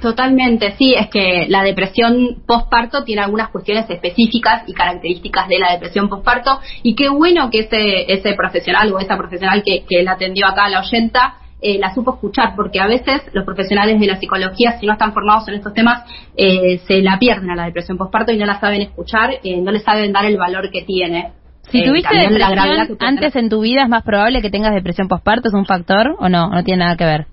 Totalmente, 0.00 0.74
sí, 0.78 0.94
es 0.94 1.10
que 1.10 1.44
la 1.50 1.62
depresión 1.62 2.42
postparto 2.46 3.04
tiene 3.04 3.20
algunas 3.20 3.50
cuestiones 3.50 3.84
específicas 3.90 4.62
y 4.66 4.72
características 4.72 5.46
de 5.48 5.58
la 5.58 5.72
depresión 5.72 6.08
postparto 6.08 6.58
y 6.82 6.94
qué 6.94 7.10
bueno 7.10 7.50
que 7.50 7.60
ese, 7.60 8.10
ese 8.10 8.32
profesional 8.32 8.90
o 8.94 8.98
esa 8.98 9.18
profesional 9.18 9.62
que, 9.62 9.84
que 9.86 10.02
la 10.02 10.12
atendió 10.12 10.46
acá 10.46 10.64
a 10.64 10.70
la 10.70 10.80
oyenta 10.80 11.34
eh, 11.62 11.78
la 11.78 11.92
supo 11.92 12.14
escuchar, 12.14 12.54
porque 12.56 12.80
a 12.80 12.86
veces 12.86 13.20
los 13.34 13.44
profesionales 13.44 14.00
de 14.00 14.06
la 14.06 14.18
psicología, 14.18 14.78
si 14.80 14.86
no 14.86 14.94
están 14.94 15.12
formados 15.12 15.46
en 15.48 15.56
estos 15.56 15.74
temas, 15.74 16.02
eh, 16.34 16.78
se 16.86 17.02
la 17.02 17.18
pierden 17.18 17.50
a 17.50 17.56
la 17.56 17.66
depresión 17.66 17.98
postparto 17.98 18.32
y 18.32 18.38
no 18.38 18.46
la 18.46 18.58
saben 18.58 18.80
escuchar, 18.80 19.32
eh, 19.44 19.60
no 19.60 19.70
le 19.70 19.80
saben 19.80 20.10
dar 20.10 20.24
el 20.24 20.38
valor 20.38 20.70
que 20.70 20.82
tiene. 20.82 21.32
Si 21.70 21.80
Eh, 21.80 21.86
tuviste 21.86 22.16
depresión 22.16 22.98
que 22.98 23.04
antes 23.04 23.36
en 23.36 23.48
tu 23.48 23.60
vida, 23.60 23.82
es 23.84 23.88
más 23.88 24.02
probable 24.02 24.42
que 24.42 24.50
tengas 24.50 24.74
depresión 24.74 25.08
postparto, 25.08 25.48
¿es 25.48 25.54
un 25.54 25.66
factor 25.66 26.16
o 26.18 26.28
no? 26.28 26.48
No 26.50 26.64
tiene 26.64 26.84
nada 26.84 26.96
que 26.96 27.04
ver. 27.04 27.26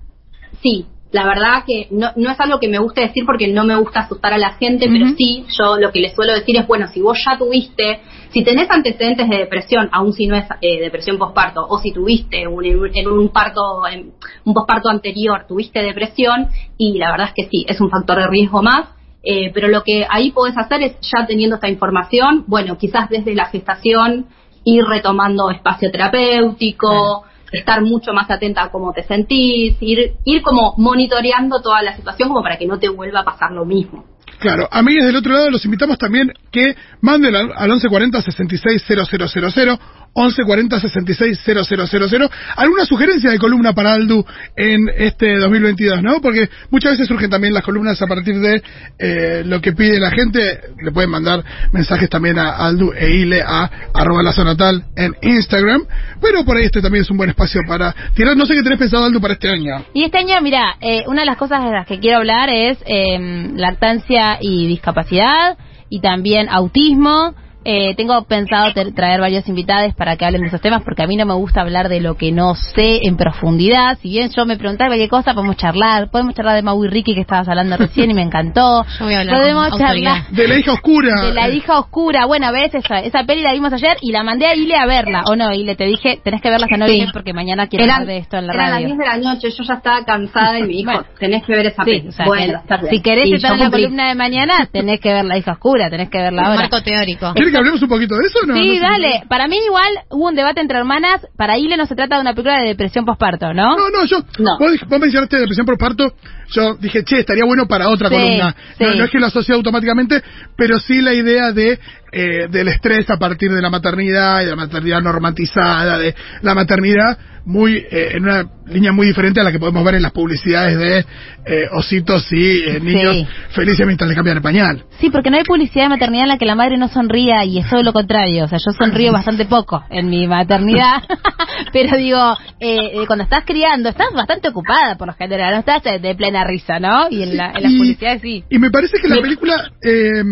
Sí, 0.62 0.86
la 1.10 1.24
verdad 1.24 1.64
que 1.66 1.88
no, 1.90 2.08
no 2.16 2.30
es 2.30 2.38
algo 2.38 2.60
que 2.60 2.68
me 2.68 2.78
guste 2.78 3.00
decir 3.00 3.24
porque 3.24 3.48
no 3.48 3.64
me 3.64 3.74
gusta 3.76 4.00
asustar 4.00 4.34
a 4.34 4.38
la 4.38 4.52
gente, 4.54 4.88
pero 4.90 5.08
sí, 5.16 5.46
yo 5.58 5.78
lo 5.78 5.90
que 5.90 6.00
les 6.00 6.14
suelo 6.14 6.34
decir 6.34 6.56
es, 6.56 6.66
bueno, 6.66 6.86
si 6.88 7.00
vos 7.00 7.18
ya 7.24 7.38
tuviste, 7.38 8.00
si 8.30 8.44
tenés 8.44 8.70
antecedentes 8.70 9.28
de 9.28 9.38
depresión, 9.38 9.88
aun 9.90 10.12
si 10.12 10.26
no 10.26 10.36
es 10.36 10.44
eh, 10.60 10.80
depresión 10.80 11.16
postparto, 11.16 11.66
o 11.66 11.78
si 11.78 11.92
tuviste 11.92 12.46
un, 12.46 12.64
en 12.66 13.08
un 13.08 13.30
parto, 13.30 13.86
en 13.90 14.12
un 14.44 14.54
postparto 14.54 14.90
anterior, 14.90 15.46
tuviste 15.48 15.80
depresión, 15.82 16.48
y 16.76 16.98
la 16.98 17.10
verdad 17.10 17.28
es 17.28 17.34
que 17.34 17.50
sí, 17.50 17.64
es 17.66 17.80
un 17.80 17.88
factor 17.88 18.18
de 18.18 18.26
riesgo 18.28 18.62
más. 18.62 18.88
Eh, 19.22 19.50
pero 19.52 19.68
lo 19.68 19.82
que 19.82 20.06
ahí 20.08 20.30
podés 20.30 20.56
hacer 20.56 20.82
es, 20.82 20.96
ya 21.00 21.26
teniendo 21.26 21.56
esta 21.56 21.68
información, 21.68 22.44
bueno, 22.46 22.78
quizás 22.78 23.08
desde 23.08 23.34
la 23.34 23.46
gestación 23.46 24.26
ir 24.64 24.84
retomando 24.84 25.50
espacio 25.50 25.90
terapéutico, 25.90 27.24
estar 27.50 27.82
mucho 27.82 28.12
más 28.12 28.30
atenta 28.30 28.62
a 28.62 28.70
cómo 28.70 28.92
te 28.92 29.02
sentís, 29.02 29.76
ir, 29.80 30.14
ir 30.24 30.42
como 30.42 30.74
monitoreando 30.76 31.60
toda 31.60 31.82
la 31.82 31.96
situación 31.96 32.28
como 32.28 32.42
para 32.42 32.58
que 32.58 32.66
no 32.66 32.78
te 32.78 32.88
vuelva 32.88 33.20
a 33.20 33.24
pasar 33.24 33.52
lo 33.52 33.64
mismo. 33.64 34.04
Claro, 34.38 34.68
amigos 34.70 35.06
del 35.06 35.16
otro 35.16 35.32
lado, 35.32 35.50
los 35.50 35.64
invitamos 35.64 35.98
también 35.98 36.32
que 36.52 36.76
manden 37.00 37.34
al, 37.34 37.52
al 37.56 37.70
1140 37.70 38.22
660000, 38.22 39.78
1140 40.14 40.80
660000, 40.80 42.30
alguna 42.56 42.84
sugerencia 42.84 43.30
de 43.30 43.38
columna 43.38 43.72
para 43.72 43.92
Aldu 43.92 44.24
en 44.56 44.88
este 44.96 45.38
2022, 45.38 46.02
¿no? 46.02 46.20
Porque 46.20 46.48
muchas 46.70 46.92
veces 46.92 47.08
surgen 47.08 47.30
también 47.30 47.54
las 47.54 47.62
columnas 47.62 48.00
a 48.02 48.06
partir 48.06 48.38
de 48.40 48.62
eh, 48.98 49.42
lo 49.44 49.60
que 49.60 49.72
pide 49.72 50.00
la 50.00 50.10
gente. 50.10 50.60
Le 50.82 50.90
pueden 50.90 51.10
mandar 51.10 51.44
mensajes 51.72 52.08
también 52.08 52.38
a 52.38 52.56
Aldu 52.56 52.92
e 52.92 53.10
Ile 53.10 53.42
a 53.42 53.70
arroba 53.94 54.22
la 54.22 54.32
zona 54.32 54.56
tal 54.56 54.84
en 54.96 55.14
Instagram. 55.22 55.82
Pero 56.20 56.44
por 56.44 56.56
ahí 56.56 56.64
este 56.64 56.82
también 56.82 57.02
es 57.02 57.10
un 57.10 57.16
buen 57.16 57.30
espacio 57.30 57.60
para 57.66 57.94
tirar. 58.14 58.36
No 58.36 58.46
sé 58.46 58.54
qué 58.54 58.62
tenés 58.62 58.78
pensado, 58.78 59.04
Aldu, 59.04 59.20
para 59.20 59.34
este 59.34 59.48
año. 59.48 59.84
Y 59.94 60.04
este 60.04 60.18
año, 60.18 60.40
mira, 60.42 60.76
eh, 60.80 61.04
una 61.06 61.20
de 61.20 61.26
las 61.26 61.36
cosas 61.36 61.64
de 61.64 61.70
las 61.70 61.86
que 61.86 62.00
quiero 62.00 62.18
hablar 62.18 62.48
es 62.50 62.78
eh, 62.86 63.50
lactancia 63.54 64.38
y 64.40 64.66
discapacidad 64.66 65.56
y 65.88 66.00
también 66.00 66.48
autismo. 66.48 67.34
Eh, 67.70 67.94
tengo 67.96 68.22
pensado 68.24 68.72
ter- 68.72 68.94
traer 68.94 69.20
varios 69.20 69.46
invitados 69.46 69.94
para 69.94 70.16
que 70.16 70.24
hablen 70.24 70.40
de 70.40 70.48
esos 70.48 70.60
temas 70.62 70.82
porque 70.82 71.02
a 71.02 71.06
mí 71.06 71.16
no 71.16 71.26
me 71.26 71.34
gusta 71.34 71.60
hablar 71.60 71.90
de 71.90 72.00
lo 72.00 72.16
que 72.16 72.32
no 72.32 72.54
sé 72.54 73.00
en 73.02 73.16
profundidad. 73.18 73.98
Si 74.00 74.08
bien 74.08 74.30
yo 74.34 74.46
me 74.46 74.56
preguntaba 74.56 74.88
cualquier 74.88 75.10
cosa, 75.10 75.34
podemos 75.34 75.56
charlar. 75.56 76.10
Podemos 76.10 76.34
charlar 76.34 76.54
de 76.56 76.62
Mau 76.62 76.82
y 76.84 76.88
Ricky 76.88 77.14
que 77.14 77.20
estabas 77.20 77.46
hablando 77.46 77.76
recién 77.76 78.10
y 78.10 78.14
me 78.14 78.22
encantó. 78.22 78.84
Yo 78.98 79.04
voy 79.04 79.14
a 79.14 79.20
hablar 79.20 79.36
podemos 79.38 79.68
charlar 79.70 79.86
autoridad. 79.88 80.28
De 80.30 80.48
la 80.48 80.56
hija 80.58 80.72
oscura. 80.72 81.22
de 81.26 81.34
la 81.34 81.48
hija 81.50 81.78
oscura. 81.78 82.24
Bueno, 82.26 82.50
ves 82.52 82.74
esa, 82.74 83.00
esa 83.00 83.24
peli 83.24 83.42
la 83.42 83.52
vimos 83.52 83.70
ayer 83.72 83.96
y 84.00 84.12
la 84.12 84.22
mandé 84.22 84.46
a 84.46 84.54
Ile 84.54 84.74
a 84.76 84.86
verla. 84.86 85.24
O 85.26 85.36
no, 85.36 85.52
Ile, 85.52 85.76
te 85.76 85.84
dije, 85.84 86.20
tenés 86.24 86.40
que 86.40 86.48
verla 86.48 86.66
esta 86.70 86.78
noche 86.78 87.06
porque 87.12 87.34
mañana 87.34 87.66
quiero 87.66 87.84
Eran, 87.84 88.02
hablar 88.02 88.08
de 88.14 88.18
esto 88.18 88.36
en 88.38 88.46
la 88.46 88.52
eran 88.54 88.64
las 88.66 88.74
radio. 88.76 88.86
10 88.86 88.98
de 88.98 89.04
la 89.04 89.16
noche, 89.34 89.48
yo 89.50 89.64
ya 89.64 89.74
estaba 89.74 90.04
cansada 90.06 90.58
y 90.58 90.62
me 90.62 90.68
dijo, 90.68 90.90
Bueno. 90.92 91.06
tenés 91.18 91.44
que 91.44 91.52
ver 91.54 91.66
esa 91.66 91.84
Sí, 91.84 91.90
peli. 91.90 92.08
o 92.08 92.12
sea, 92.12 92.24
bueno, 92.26 92.62
si 92.88 93.02
querés 93.02 93.30
estar 93.30 93.52
en 93.52 93.60
la 93.60 93.70
columna 93.70 94.08
de 94.08 94.14
mañana, 94.14 94.68
tenés 94.72 95.00
que 95.00 95.12
ver 95.12 95.24
La 95.26 95.36
hija 95.36 95.52
oscura, 95.52 95.90
tenés 95.90 96.08
que 96.08 96.18
verla 96.18 96.42
ahora. 96.44 96.60
marco 96.60 96.82
teórico. 96.82 97.32
¿Quiere 97.58 97.64
que 97.64 97.68
hablemos 97.76 97.82
un 97.82 97.88
poquito 97.88 98.14
de 98.16 98.26
eso 98.26 98.38
no? 98.46 98.54
sí, 98.54 98.76
No 98.78 98.82
dale. 98.88 99.22
Para 99.28 99.48
mí 99.48 99.56
igual 99.66 99.92
hubo 100.10 100.28
un 100.28 100.34
debate 100.34 100.60
entre 100.60 100.78
hermanas. 100.78 101.26
Para 101.36 101.58
Ile 101.58 101.76
no 101.76 101.86
se 101.86 101.94
trata 101.94 102.16
de 102.16 102.20
una 102.22 102.32
película 102.34 102.60
de 102.60 102.68
depresión 102.68 103.04
postparto, 103.04 103.52
¿no? 103.54 103.76
No, 103.76 103.90
no, 103.90 104.04
yo. 104.04 104.18
No. 104.38 104.58
Vos, 104.58 104.72
vos 104.88 105.00
mencionaste 105.00 105.38
depresión 105.38 105.66
por 105.66 105.78
parto. 105.78 106.12
Yo 106.50 106.74
dije, 106.76 107.04
che, 107.04 107.18
estaría 107.20 107.44
bueno 107.44 107.66
para 107.66 107.88
otra 107.90 108.08
Sí, 108.08 108.14
columna. 108.14 108.54
No, 108.80 108.90
sí. 108.92 108.98
no 108.98 109.04
es 109.04 109.10
que 109.10 109.18
lo 109.18 109.26
asocie 109.26 109.54
automáticamente, 109.54 110.22
pero 110.56 110.78
sí 110.80 111.00
la 111.02 111.12
idea 111.12 111.52
de 111.52 111.78
eh, 112.12 112.46
del 112.50 112.68
estrés 112.68 113.08
a 113.10 113.16
partir 113.18 113.50
de 113.52 113.60
la 113.62 113.70
maternidad 113.70 114.40
y 114.42 114.44
de 114.44 114.50
la 114.50 114.56
maternidad 114.56 115.02
normatizada, 115.02 115.98
de 115.98 116.14
la 116.42 116.54
maternidad 116.54 117.18
muy 117.44 117.76
eh, 117.76 118.10
en 118.12 118.24
una 118.24 118.44
línea 118.66 118.92
muy 118.92 119.06
diferente 119.06 119.40
a 119.40 119.44
la 119.44 119.50
que 119.50 119.58
podemos 119.58 119.82
ver 119.82 119.94
en 119.94 120.02
las 120.02 120.12
publicidades 120.12 120.76
de 120.78 120.98
eh, 121.46 121.64
ositos 121.72 122.30
y 122.30 122.60
eh, 122.60 122.78
niños 122.80 123.14
Sí. 123.14 123.26
felices 123.54 123.86
mientras 123.86 124.06
le 124.10 124.14
cambian 124.14 124.36
el 124.36 124.42
pañal. 124.42 124.84
Sí, 125.00 125.08
porque 125.08 125.30
no 125.30 125.38
hay 125.38 125.44
publicidad 125.44 125.84
de 125.84 125.88
maternidad 125.90 126.24
en 126.24 126.28
la 126.28 126.36
que 126.38 126.44
la 126.44 126.54
madre 126.54 126.76
no 126.76 126.88
sonría 126.88 127.44
y 127.46 127.58
es 127.58 127.68
todo 127.70 127.82
lo 127.82 127.94
contrario. 127.94 128.44
O 128.44 128.48
sea, 128.48 128.58
yo 128.58 128.72
sonrío 128.72 129.12
bastante 129.12 129.46
poco 129.46 129.82
en 129.88 130.10
mi 130.10 130.26
maternidad. 130.28 131.02
Pero 131.72 131.96
digo, 131.96 132.36
eh, 132.60 133.04
cuando 133.06 133.24
estás 133.24 133.44
criando, 133.46 133.88
estás 133.88 134.08
bastante 134.14 134.48
ocupada 134.48 134.96
por 134.98 135.06
lo 135.06 135.14
general. 135.14 135.54
No 135.54 135.60
estás 135.60 135.82
de, 135.82 135.98
de 136.00 136.14
plena 136.14 136.44
risa, 136.44 136.78
¿no? 136.78 137.06
Y 137.10 137.22
en, 137.22 137.34
la, 137.34 137.52
en 137.52 137.62
las 137.62 137.72
Y- 137.72 137.78
publicidades 137.78 138.20
sí. 138.20 138.44
Y 138.50 138.58
me 138.58 138.70
parece 138.70 138.98
que 139.00 139.08
la 139.08 139.22
película 139.22 139.70
eh, 139.82 140.22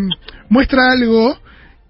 muestra 0.50 0.92
algo 0.92 1.38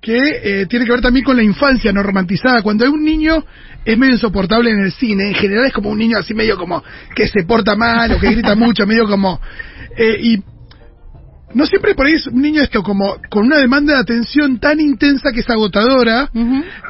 que 0.07 0.61
eh, 0.61 0.67
tiene 0.67 0.85
que 0.85 0.93
ver 0.93 1.01
también 1.01 1.25
con 1.25 1.37
la 1.37 1.43
infancia 1.43 1.93
no 1.93 2.01
romantizada. 2.01 2.63
Cuando 2.63 2.85
hay 2.85 2.91
un 2.93 3.03
niño 3.03 3.45
es 3.85 3.99
medio 3.99 4.15
insoportable 4.15 4.71
en 4.71 4.79
el 4.85 4.93
cine, 4.93 5.27
en 5.27 5.35
general 5.35 5.67
es 5.67 5.73
como 5.73 5.91
un 5.91 5.99
niño 5.99 6.17
así 6.17 6.33
medio 6.33 6.57
como 6.57 6.81
que 7.17 7.27
se 7.27 7.43
porta 7.43 7.75
mal 7.75 8.13
o 8.13 8.21
que 8.21 8.31
grita 8.31 8.55
mucho, 8.55 8.87
medio 8.87 9.09
como... 9.09 9.41
eh, 9.97 10.17
y 10.21 10.39
no 11.55 11.67
siempre 11.67 11.97
por 11.97 12.07
ahí 12.07 12.15
es 12.15 12.27
un 12.29 12.41
niño 12.41 12.63
esto 12.63 12.85
como 12.85 13.17
con 13.31 13.47
una 13.47 13.57
demanda 13.57 13.95
de 13.95 14.01
atención 14.01 14.61
tan 14.61 14.79
intensa 14.79 15.33
que 15.33 15.41
es 15.41 15.51
agotadora, 15.51 16.31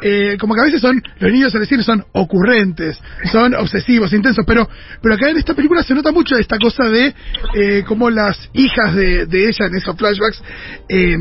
eh, 0.03 0.37
como 0.39 0.55
que 0.55 0.61
a 0.61 0.65
veces 0.65 0.83
son, 0.83 1.01
los 1.19 1.33
niños 1.33 1.55
en 1.55 1.61
el 1.63 1.67
cine 1.67 1.83
son 1.85 2.05
ocurrentes, 2.13 3.01
son 3.33 3.55
obsesivos, 3.55 4.13
intensos, 4.13 4.45
pero, 4.47 4.69
pero 5.01 5.15
acá 5.15 5.31
en 5.31 5.39
esta 5.39 5.55
película 5.55 5.83
se 5.83 5.95
nota 5.95 6.13
mucho 6.13 6.37
esta 6.37 6.59
cosa 6.59 6.85
de 6.85 7.15
eh, 7.55 7.85
cómo 7.87 8.11
las 8.11 8.37
hijas 8.53 8.95
de, 8.95 9.27
de 9.27 9.49
ella 9.49 9.67
en 9.71 9.77
esos 9.77 9.97
flashbacks 9.97 10.43
eh, 10.89 11.17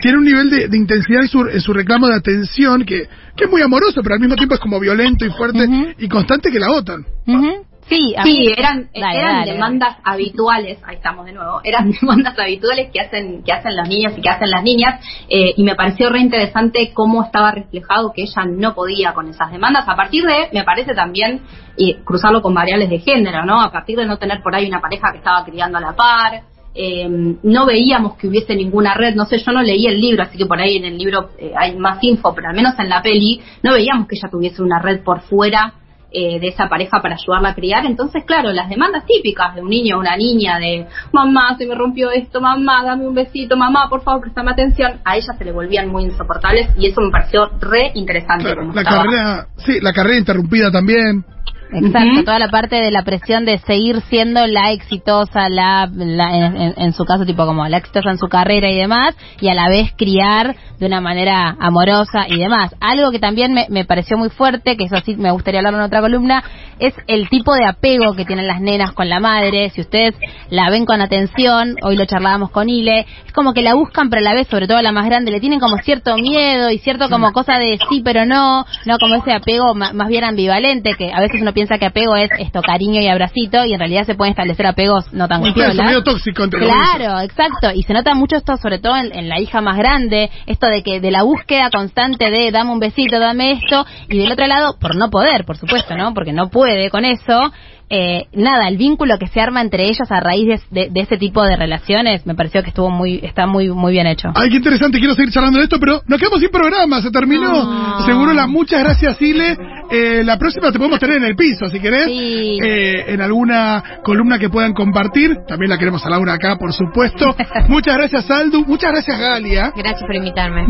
tienen 0.00 0.20
un 0.20 0.24
nivel 0.24 0.50
de, 0.50 0.68
de 0.68 0.76
intensidad 0.76 1.22
en 1.22 1.28
su, 1.28 1.40
en 1.46 1.60
su 1.60 1.72
reclamo 1.72 2.08
de 2.08 2.16
atención 2.16 2.84
que, 2.84 3.08
que 3.36 3.44
es 3.44 3.50
muy 3.50 3.62
amoroso, 3.62 4.00
pero 4.02 4.14
al 4.14 4.20
mismo 4.20 4.36
tiempo 4.36 4.54
es 4.54 4.60
como 4.60 4.80
violento 4.80 5.24
y 5.24 5.30
fuerte 5.30 5.68
y 5.98 6.08
constante 6.08 6.50
que 6.50 6.58
la. 6.58 6.70
Ujú. 6.70 7.66
Sí, 7.90 8.14
eran, 8.56 8.88
Dale, 8.94 9.18
eran 9.18 9.38
dale, 9.40 9.52
demandas 9.52 9.96
habituales, 10.04 10.78
ahí 10.86 10.94
estamos 10.94 11.26
de 11.26 11.32
nuevo, 11.32 11.60
eran 11.64 11.90
demandas 12.00 12.38
habituales 12.38 12.88
que 12.92 13.00
hacen, 13.00 13.42
que 13.42 13.52
hacen 13.52 13.76
los 13.76 13.88
niños 13.88 14.12
y 14.16 14.20
que 14.20 14.28
hacen 14.28 14.48
las 14.48 14.62
niñas, 14.62 15.04
eh, 15.28 15.54
y 15.56 15.64
me 15.64 15.74
pareció 15.74 16.08
re 16.08 16.20
interesante 16.20 16.92
cómo 16.94 17.24
estaba 17.24 17.50
reflejado 17.50 18.12
que 18.14 18.22
ella 18.22 18.44
no 18.48 18.74
podía 18.74 19.12
con 19.12 19.28
esas 19.28 19.50
demandas, 19.50 19.88
a 19.88 19.96
partir 19.96 20.24
de, 20.24 20.50
me 20.52 20.62
parece 20.62 20.94
también, 20.94 21.40
y 21.76 21.94
cruzarlo 22.04 22.42
con 22.42 22.54
variables 22.54 22.90
de 22.90 23.00
género, 23.00 23.44
¿no? 23.44 23.60
A 23.60 23.72
partir 23.72 23.98
de 23.98 24.06
no 24.06 24.18
tener 24.18 24.40
por 24.40 24.54
ahí 24.54 24.68
una 24.68 24.80
pareja 24.80 25.10
que 25.10 25.18
estaba 25.18 25.44
criando 25.44 25.78
a 25.78 25.80
la 25.80 25.96
par, 25.96 26.42
eh, 26.82 27.36
no 27.42 27.66
veíamos 27.66 28.16
que 28.16 28.26
hubiese 28.26 28.56
ninguna 28.56 28.94
red, 28.94 29.14
no 29.14 29.26
sé, 29.26 29.36
yo 29.36 29.52
no 29.52 29.60
leí 29.60 29.86
el 29.86 30.00
libro, 30.00 30.22
así 30.22 30.38
que 30.38 30.46
por 30.46 30.58
ahí 30.58 30.78
en 30.78 30.86
el 30.86 30.96
libro 30.96 31.28
eh, 31.38 31.52
hay 31.54 31.76
más 31.76 31.98
info, 32.00 32.34
pero 32.34 32.48
al 32.48 32.56
menos 32.56 32.72
en 32.78 32.88
la 32.88 33.02
peli 33.02 33.38
no 33.62 33.74
veíamos 33.74 34.08
que 34.08 34.16
ella 34.16 34.30
tuviese 34.30 34.62
una 34.62 34.78
red 34.78 35.02
por 35.04 35.20
fuera 35.20 35.74
eh, 36.10 36.40
de 36.40 36.48
esa 36.48 36.70
pareja 36.70 37.02
para 37.02 37.16
ayudarla 37.16 37.50
a 37.50 37.54
criar. 37.54 37.84
Entonces, 37.84 38.24
claro, 38.24 38.50
las 38.50 38.70
demandas 38.70 39.04
típicas 39.04 39.54
de 39.54 39.60
un 39.60 39.68
niño 39.68 39.96
o 39.96 40.00
una 40.00 40.16
niña 40.16 40.58
de 40.58 40.86
mamá, 41.12 41.54
se 41.58 41.66
me 41.66 41.74
rompió 41.74 42.10
esto, 42.10 42.40
mamá, 42.40 42.82
dame 42.82 43.06
un 43.06 43.14
besito, 43.14 43.58
mamá, 43.58 43.88
por 43.90 44.02
favor, 44.02 44.22
préstame 44.22 44.52
atención, 44.52 45.00
a 45.04 45.18
ella 45.18 45.34
se 45.36 45.44
le 45.44 45.52
volvían 45.52 45.88
muy 45.88 46.04
insoportables 46.04 46.70
y 46.78 46.86
eso 46.86 47.02
me 47.02 47.10
pareció 47.10 47.50
re 47.60 47.92
interesante. 47.94 48.44
Claro, 48.44 48.62
como 48.62 48.72
la 48.72 48.80
estaba. 48.80 49.04
carrera, 49.04 49.46
sí, 49.58 49.80
la 49.82 49.92
carrera 49.92 50.18
interrumpida 50.18 50.70
también. 50.72 51.26
Exacto, 51.72 52.24
toda 52.24 52.38
la 52.38 52.48
parte 52.48 52.76
de 52.76 52.90
la 52.90 53.02
presión 53.04 53.44
de 53.44 53.58
seguir 53.58 54.00
siendo 54.08 54.46
la 54.46 54.72
exitosa, 54.72 55.48
la, 55.48 55.88
la- 55.92 56.36
en, 56.36 56.56
en- 56.56 56.74
en 56.76 56.92
su 56.92 57.04
caso 57.04 57.24
tipo 57.24 57.46
como 57.46 57.66
la 57.68 57.76
exitosa 57.78 58.10
en 58.10 58.18
su 58.18 58.28
carrera 58.28 58.68
y 58.70 58.76
demás, 58.76 59.16
y 59.40 59.48
a 59.48 59.54
la 59.54 59.68
vez 59.68 59.92
criar 59.96 60.56
de 60.78 60.86
una 60.86 61.00
manera 61.00 61.56
amorosa 61.60 62.26
y 62.28 62.38
demás. 62.38 62.74
Algo 62.80 63.10
que 63.10 63.18
también 63.18 63.52
me, 63.52 63.66
me 63.68 63.84
pareció 63.84 64.16
muy 64.16 64.30
fuerte, 64.30 64.76
que 64.76 64.84
eso 64.84 64.96
sí 65.04 65.14
me 65.16 65.30
gustaría 65.30 65.60
hablar 65.60 65.74
en 65.74 65.80
otra 65.80 66.00
columna, 66.00 66.42
es 66.78 66.94
el 67.06 67.28
tipo 67.28 67.54
de 67.54 67.66
apego 67.66 68.14
que 68.14 68.24
tienen 68.24 68.46
las 68.48 68.60
nenas 68.62 68.92
con 68.92 69.08
la 69.10 69.20
madre. 69.20 69.68
Si 69.70 69.82
ustedes 69.82 70.14
la 70.48 70.70
ven 70.70 70.86
con 70.86 71.00
atención, 71.02 71.76
hoy 71.82 71.96
lo 71.96 72.06
charlábamos 72.06 72.50
con 72.50 72.68
Ile, 72.70 73.06
es 73.26 73.32
como 73.34 73.52
que 73.52 73.60
la 73.62 73.74
buscan, 73.74 74.08
pero 74.08 74.20
a 74.20 74.24
la 74.24 74.34
vez, 74.34 74.48
sobre 74.48 74.66
todo 74.66 74.80
la 74.80 74.90
más 74.92 75.04
grande, 75.04 75.30
le 75.30 75.40
tienen 75.40 75.60
como 75.60 75.76
cierto 75.78 76.16
miedo 76.16 76.70
y 76.70 76.78
cierto 76.78 77.10
como 77.10 77.32
cosa 77.32 77.58
de 77.58 77.78
sí, 77.90 78.00
pero 78.02 78.24
no, 78.24 78.64
no 78.86 78.96
como 78.98 79.16
ese 79.16 79.32
apego 79.34 79.74
ma- 79.74 79.92
más 79.92 80.08
bien 80.08 80.24
ambivalente, 80.24 80.94
que 80.94 81.12
a 81.12 81.20
veces 81.20 81.42
uno 81.42 81.52
piensa 81.52 81.59
que 81.68 81.86
apego 81.86 82.16
es 82.16 82.30
esto, 82.38 82.62
cariño 82.62 83.00
y 83.00 83.08
abracito, 83.08 83.64
y 83.64 83.72
en 83.72 83.78
realidad 83.78 84.04
se 84.04 84.14
pueden 84.14 84.32
establecer 84.32 84.66
apegos 84.66 85.12
no 85.12 85.28
tan 85.28 85.42
claro, 85.52 85.74
medio 85.74 86.02
tóxico 86.02 86.44
entre. 86.44 86.60
Claro, 86.60 87.20
exacto. 87.20 87.70
Y 87.74 87.82
se 87.82 87.92
nota 87.92 88.14
mucho 88.14 88.36
esto, 88.36 88.56
sobre 88.56 88.78
todo 88.78 88.96
en, 88.96 89.16
en 89.16 89.28
la 89.28 89.40
hija 89.40 89.60
más 89.60 89.76
grande, 89.76 90.30
esto 90.46 90.66
de 90.66 90.82
que 90.82 91.00
de 91.00 91.10
la 91.10 91.22
búsqueda 91.22 91.70
constante 91.70 92.30
de 92.30 92.50
dame 92.50 92.72
un 92.72 92.80
besito, 92.80 93.18
dame 93.18 93.52
esto, 93.52 93.86
y 94.08 94.18
del 94.18 94.32
otro 94.32 94.46
lado, 94.46 94.76
por 94.78 94.96
no 94.96 95.10
poder, 95.10 95.44
por 95.44 95.56
supuesto, 95.56 95.96
¿no? 95.96 96.14
Porque 96.14 96.32
no 96.32 96.48
puede 96.48 96.90
con 96.90 97.04
eso. 97.04 97.52
Eh, 97.90 98.26
nada, 98.32 98.68
el 98.68 98.76
vínculo 98.76 99.18
que 99.18 99.26
se 99.26 99.40
arma 99.40 99.60
entre 99.60 99.88
ellos 99.88 100.10
a 100.10 100.20
raíz 100.20 100.46
de, 100.46 100.60
de- 100.70 100.90
de 100.90 101.00
ese 101.00 101.16
tipo 101.16 101.42
de 101.44 101.56
relaciones 101.56 102.24
me 102.24 102.34
pareció 102.34 102.62
que 102.62 102.68
estuvo 102.68 102.88
muy, 102.90 103.20
está 103.22 103.46
muy, 103.46 103.68
muy 103.70 103.92
bien 103.92 104.06
hecho. 104.06 104.28
Ay, 104.34 104.48
qué 104.50 104.56
interesante, 104.56 104.98
quiero 104.98 105.14
seguir 105.14 105.32
charlando 105.32 105.58
de 105.58 105.64
esto, 105.64 105.78
pero 105.80 106.00
nos 106.06 106.18
quedamos 106.18 106.40
sin 106.40 106.50
programa, 106.50 107.02
se 107.02 107.10
terminó. 107.10 107.50
No. 107.64 108.06
Seguro 108.06 108.32
la 108.32 108.46
muchas 108.46 108.80
gracias, 108.82 109.20
Ile. 109.20 109.56
Eh, 109.90 110.22
la 110.24 110.38
próxima 110.38 110.70
te 110.70 110.78
podemos 110.78 111.00
tener 111.00 111.16
en 111.16 111.24
el 111.24 111.34
piso, 111.34 111.66
si 111.68 111.80
querés. 111.80 112.04
Sí. 112.06 112.58
Eh, 112.62 113.06
en 113.08 113.20
alguna 113.20 113.82
columna 114.04 114.38
que 114.38 114.48
puedan 114.48 114.72
compartir. 114.72 115.36
También 115.48 115.68
la 115.70 115.78
queremos 115.78 116.04
a 116.06 116.10
Laura 116.10 116.34
acá, 116.34 116.56
por 116.56 116.72
supuesto. 116.72 117.34
muchas 117.68 117.96
gracias, 117.96 118.30
Aldu. 118.30 118.64
Muchas 118.66 118.92
gracias, 118.92 119.18
Galia. 119.18 119.72
Gracias 119.74 120.02
por 120.02 120.14
invitarme. 120.14 120.64